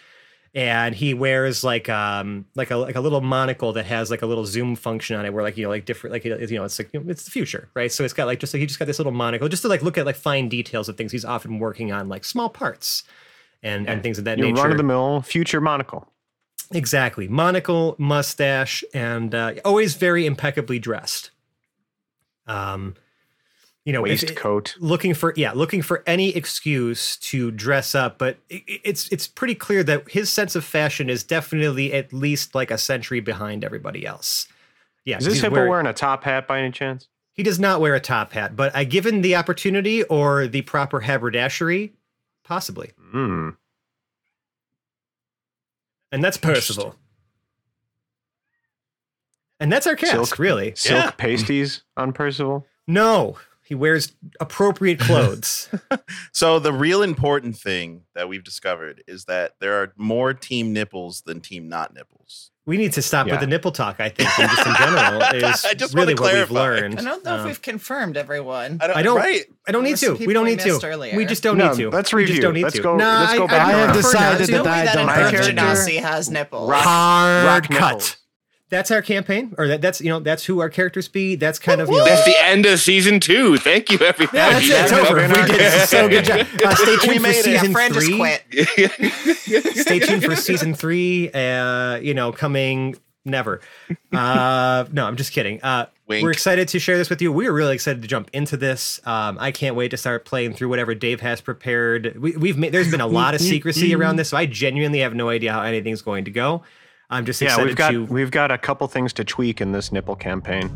[0.55, 4.27] And he wears like um like a like a little monocle that has like a
[4.27, 6.79] little zoom function on it, where like you know like different like you know it's
[6.79, 7.93] like you know, it's the future, right?
[7.93, 9.83] So it's got like just like he just got this little monocle just to like
[9.83, 11.13] look at like fine details of things.
[11.13, 13.05] He's often working on like small parts
[13.63, 14.63] and and things of that Your nature.
[14.63, 16.11] run of the mill future monocle.
[16.73, 17.29] Exactly.
[17.29, 21.31] Monocle, mustache, and uh, always very impeccably dressed.
[22.49, 22.95] Um,
[23.85, 24.77] you know, Waistcoat.
[24.81, 29.27] looking for yeah, looking for any excuse to dress up, but i- i- it's it's
[29.27, 33.65] pretty clear that his sense of fashion is definitely at least like a century behind
[33.65, 34.47] everybody else.
[35.07, 37.09] Yeah, Is this hippo wearing- wearing a top hat by any chance?
[37.33, 41.01] He does not wear a top hat, but I given the opportunity or the proper
[41.01, 41.93] haberdashery,
[42.45, 42.91] possibly.
[43.11, 43.51] Hmm.
[46.13, 46.97] And that's Percival.
[49.61, 50.73] And that's our cast, Silk- really.
[50.77, 51.11] Silk Yeah.
[51.13, 52.67] pasties on Percival.
[52.87, 55.69] No, he wears appropriate clothes.
[56.33, 61.23] So the real important thing that we've discovered is that there are more team nipples
[61.23, 62.51] than team not nipples.
[62.65, 63.33] we need to stop Yeah.
[63.35, 66.21] with the nipple talk, I think, and just in general is I just wanna really
[66.21, 66.99] what we've learned.
[67.01, 68.79] I don't know if Um, we've confirmed everyone.
[68.81, 68.97] I don't.
[68.99, 69.45] I don't- Right.
[69.67, 70.15] I don't need to.
[70.15, 70.79] We don't need to.
[70.85, 71.17] earlier.
[71.17, 71.91] We just don't No, need to.
[71.91, 72.43] let's We just review.
[72.43, 72.83] don't need Let's to.
[72.83, 75.07] go- No, let's go I, back I, I have decided not that I don't in
[75.07, 76.71] My character- Genasi has nipples.
[76.71, 77.89] Rock- Hard rock cut.
[77.95, 78.17] nipples.
[78.71, 81.37] That's our campaign, or that, that's you know that's who our characters be.
[81.37, 83.57] That's kind of you know, That's the end of season two.
[83.57, 84.37] Thank you, everybody.
[84.37, 84.71] Yeah, that's it.
[84.73, 85.21] It's That's over.
[85.21, 86.47] been We our did so good job.
[86.65, 87.47] Uh, stay tuned We for made it.
[87.47, 88.19] Yeah, season Fran just three.
[88.19, 89.77] quit.
[89.77, 91.31] Stay tuned for season three.
[91.33, 93.61] Uh, you know, coming never.
[94.13, 95.63] Uh, no, I'm just kidding.
[95.63, 96.23] Uh, Wink.
[96.23, 97.33] we're excited to share this with you.
[97.33, 99.01] We're really excited to jump into this.
[99.07, 102.17] Um, I can't wait to start playing through whatever Dave has prepared.
[102.19, 105.15] We, we've made, there's been a lot of secrecy around this, so I genuinely have
[105.15, 106.63] no idea how anything's going to go.
[107.11, 108.05] I'm just Yeah, we've got to.
[108.07, 110.71] we've got a couple things to tweak in this nipple campaign.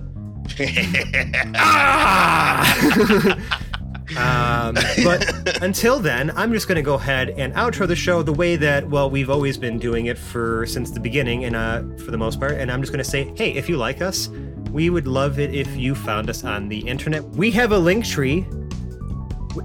[4.16, 4.74] Um,
[5.04, 8.56] but until then, I'm just going to go ahead and outro the show the way
[8.56, 12.18] that well we've always been doing it for since the beginning, and uh, for the
[12.18, 12.52] most part.
[12.52, 14.28] And I'm just going to say, hey, if you like us,
[14.70, 17.24] we would love it if you found us on the internet.
[17.30, 18.46] We have a link tree.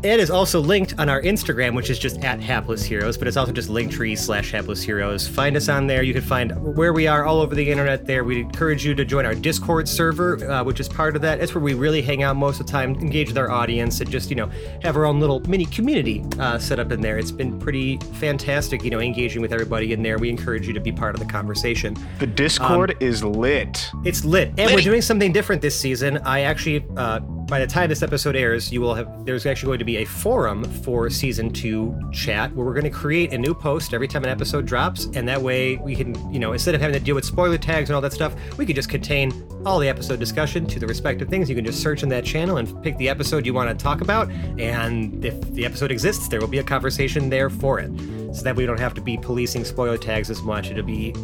[0.03, 3.37] It is also linked on our Instagram, which is just at Hapless Heroes, but it's
[3.37, 5.27] also just linktree slash Hapless Heroes.
[5.27, 6.03] Find us on there.
[6.03, 8.23] You can find where we are all over the internet there.
[8.23, 11.39] We encourage you to join our Discord server, uh, which is part of that.
[11.39, 14.09] It's where we really hang out most of the time, engage with our audience, and
[14.09, 14.49] just, you know,
[14.81, 17.17] have our own little mini community uh, set up in there.
[17.17, 20.17] It's been pretty fantastic, you know, engaging with everybody in there.
[20.17, 21.95] We encourage you to be part of the conversation.
[22.19, 23.89] The Discord is lit.
[24.03, 26.17] It's lit, and we're doing something different this season.
[26.19, 29.25] I actually, uh, by the time this episode airs, you will have.
[29.25, 32.89] There's actually going to be a forum for season two chat where we're going to
[32.89, 36.39] create a new post every time an episode drops, and that way we can, you
[36.39, 38.75] know, instead of having to deal with spoiler tags and all that stuff, we can
[38.75, 41.49] just contain all the episode discussion to the respective things.
[41.49, 44.01] You can just search in that channel and pick the episode you want to talk
[44.01, 44.29] about,
[44.59, 47.89] and if the episode exists, there will be a conversation there for it,
[48.35, 50.69] so that we don't have to be policing spoiler tags as much.
[50.69, 51.15] It'll be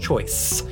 [0.00, 0.62] choice.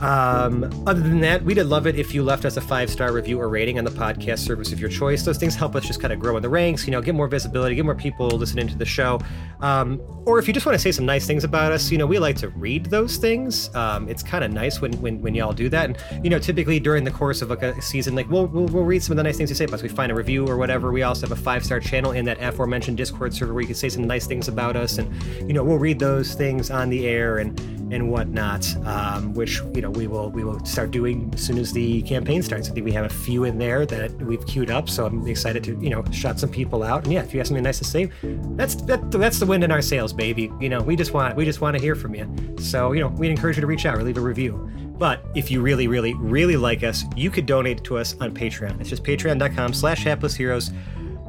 [0.00, 3.40] Um, other than that, we'd love it if you left us a five star review
[3.40, 5.24] or rating on the podcast service of your choice.
[5.24, 7.26] Those things help us just kind of grow in the ranks, you know, get more
[7.26, 9.20] visibility, get more people listening to the show.
[9.60, 12.06] Um, or if you just want to say some nice things about us, you know,
[12.06, 13.74] we like to read those things.
[13.74, 15.86] Um, it's kind of nice when, when when y'all do that.
[15.86, 18.84] And you know, typically during the course of like a season, like we'll, we'll we'll
[18.84, 19.82] read some of the nice things you say about us.
[19.82, 20.92] We find a review or whatever.
[20.92, 23.76] We also have a five star channel in that aforementioned Discord server where you can
[23.76, 27.06] say some nice things about us, and you know, we'll read those things on the
[27.06, 27.58] air and
[27.90, 31.72] and whatnot, um, which you know we will we will start doing as soon as
[31.72, 32.70] the campaign starts.
[32.70, 35.64] I think we have a few in there that we've queued up, so I'm excited
[35.64, 37.04] to you know shut some people out.
[37.04, 38.10] And yeah, if you have something nice to say,
[38.56, 40.50] that's that, that's the wind in our sails, baby.
[40.60, 42.56] You know, we just want we just want to hear from you.
[42.58, 44.70] So you know, we'd encourage you to reach out or leave a review.
[44.98, 48.80] But if you really, really, really like us, you could donate to us on Patreon.
[48.80, 50.72] It's just patreon.com slash hapless heroes.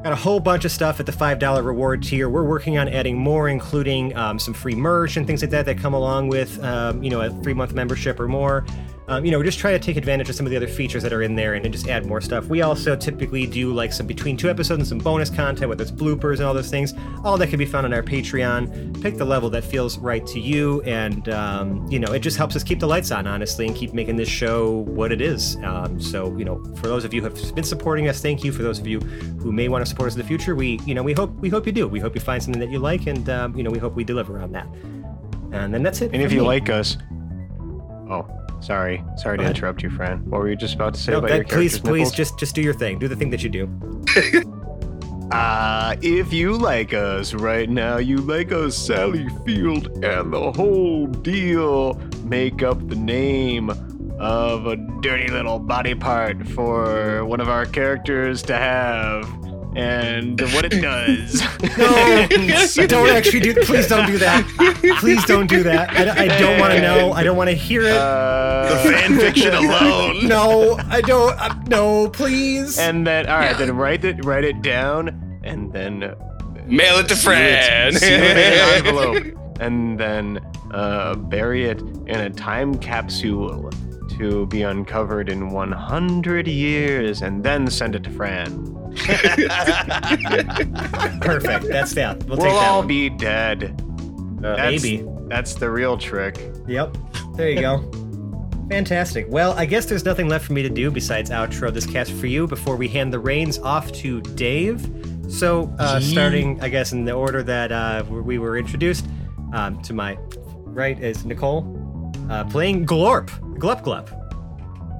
[0.02, 2.30] Got a whole bunch of stuff at the $5 reward tier.
[2.30, 5.76] We're working on adding more, including um, some free merch and things like that that
[5.76, 8.64] come along with, um, you know, a three month membership or more.
[9.10, 11.12] Um, you know, just trying to take advantage of some of the other features that
[11.12, 12.46] are in there and then just add more stuff.
[12.46, 15.90] We also typically do like some between two episodes and some bonus content, whether it's
[15.90, 16.94] bloopers and all those things.
[17.24, 19.02] All that can be found on our Patreon.
[19.02, 22.54] Pick the level that feels right to you, and um, you know, it just helps
[22.54, 25.56] us keep the lights on, honestly, and keep making this show what it is.
[25.64, 28.52] Um, so, you know, for those of you who have been supporting us, thank you.
[28.52, 30.94] For those of you who may want to support us in the future, we, you
[30.94, 31.88] know, we hope we hope you do.
[31.88, 34.04] We hope you find something that you like, and um, you know, we hope we
[34.04, 34.68] deliver on that.
[35.50, 36.12] And then that's it.
[36.12, 36.46] And if for you me.
[36.46, 36.96] like us,
[38.08, 38.24] oh,
[38.60, 39.56] sorry, sorry Go to ahead.
[39.56, 40.26] interrupt you, friend.
[40.26, 42.12] What were you just about to say no, about that- your please, character's please, nipples?
[42.14, 42.98] just just do your thing.
[42.98, 43.68] Do the thing that you do.
[45.32, 51.06] Uh, if you like us right now, you like us, Sally Field, and the whole
[51.06, 51.94] deal
[52.24, 53.70] make up the name
[54.18, 59.24] of a dirty little body part for one of our characters to have.
[59.76, 61.42] And what it does.
[61.78, 62.26] No,
[62.86, 63.54] don't actually do.
[63.64, 64.44] Please don't do that.
[64.98, 65.90] Please don't do that.
[65.90, 67.12] I, I don't want to know.
[67.12, 67.92] I don't want to hear it.
[67.92, 70.26] Uh, The fan fiction alone.
[70.26, 71.38] no, I don't.
[71.38, 72.78] Uh, no, please.
[72.78, 76.14] And then, all right, then write it, write it down, and then uh,
[76.66, 77.92] Mail it to seal it- Fran.
[77.94, 80.40] seal it in an envelope, and then
[80.72, 83.70] uh, bury it in a time capsule
[84.18, 88.74] to be uncovered in 100 years, and then send it to Fran.
[91.20, 91.68] Perfect.
[91.68, 92.24] That's that.
[92.24, 92.68] We'll, We'll, take that.
[92.68, 92.88] all one.
[92.88, 93.82] be dead.
[94.38, 95.06] Uh, That's, maybe.
[95.28, 96.40] That's the real trick.
[96.66, 96.96] Yep.
[97.36, 97.90] There you go.
[98.70, 99.26] Fantastic.
[99.28, 102.26] Well, I guess there's nothing left for me to do besides outro this cast for
[102.26, 104.88] you before we hand the reins off to Dave.
[105.28, 109.06] So, uh, starting, I guess, in the order that uh, we were introduced,
[109.52, 110.16] um, to my
[110.64, 113.30] right is Nicole, uh, playing Glorp,
[113.60, 114.10] Glup Glup.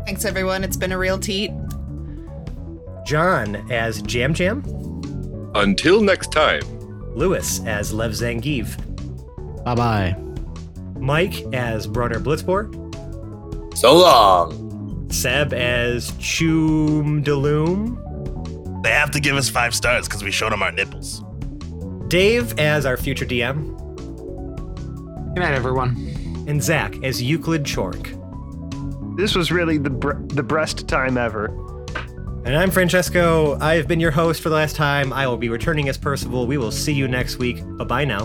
[0.07, 0.63] Thanks, everyone.
[0.65, 1.51] It's been a real teat.
[3.07, 4.63] John as Jam Jam,
[5.55, 6.63] Until next time.
[7.17, 8.77] Lewis as Lev Zangief,
[9.65, 10.17] Bye bye.
[10.99, 12.69] Mike as Brunner Blitzbor,
[13.77, 15.11] So long.
[15.11, 20.63] Seb as Chum Daloom, They have to give us five stars because we showed them
[20.63, 21.25] our nipples.
[22.09, 23.77] Dave as our future DM,
[25.35, 25.97] Good night, everyone.
[26.47, 28.17] and Zach as Euclid Chork.
[29.17, 31.47] This was really the bre- the breast time ever.
[32.45, 33.59] And I'm Francesco.
[33.61, 35.13] I've been your host for the last time.
[35.13, 36.47] I will be returning as Percival.
[36.47, 37.63] We will see you next week.
[37.77, 38.25] Bye bye now.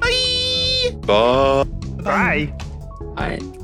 [0.00, 1.66] Bye.
[2.04, 2.52] Bye.
[3.00, 3.55] All right.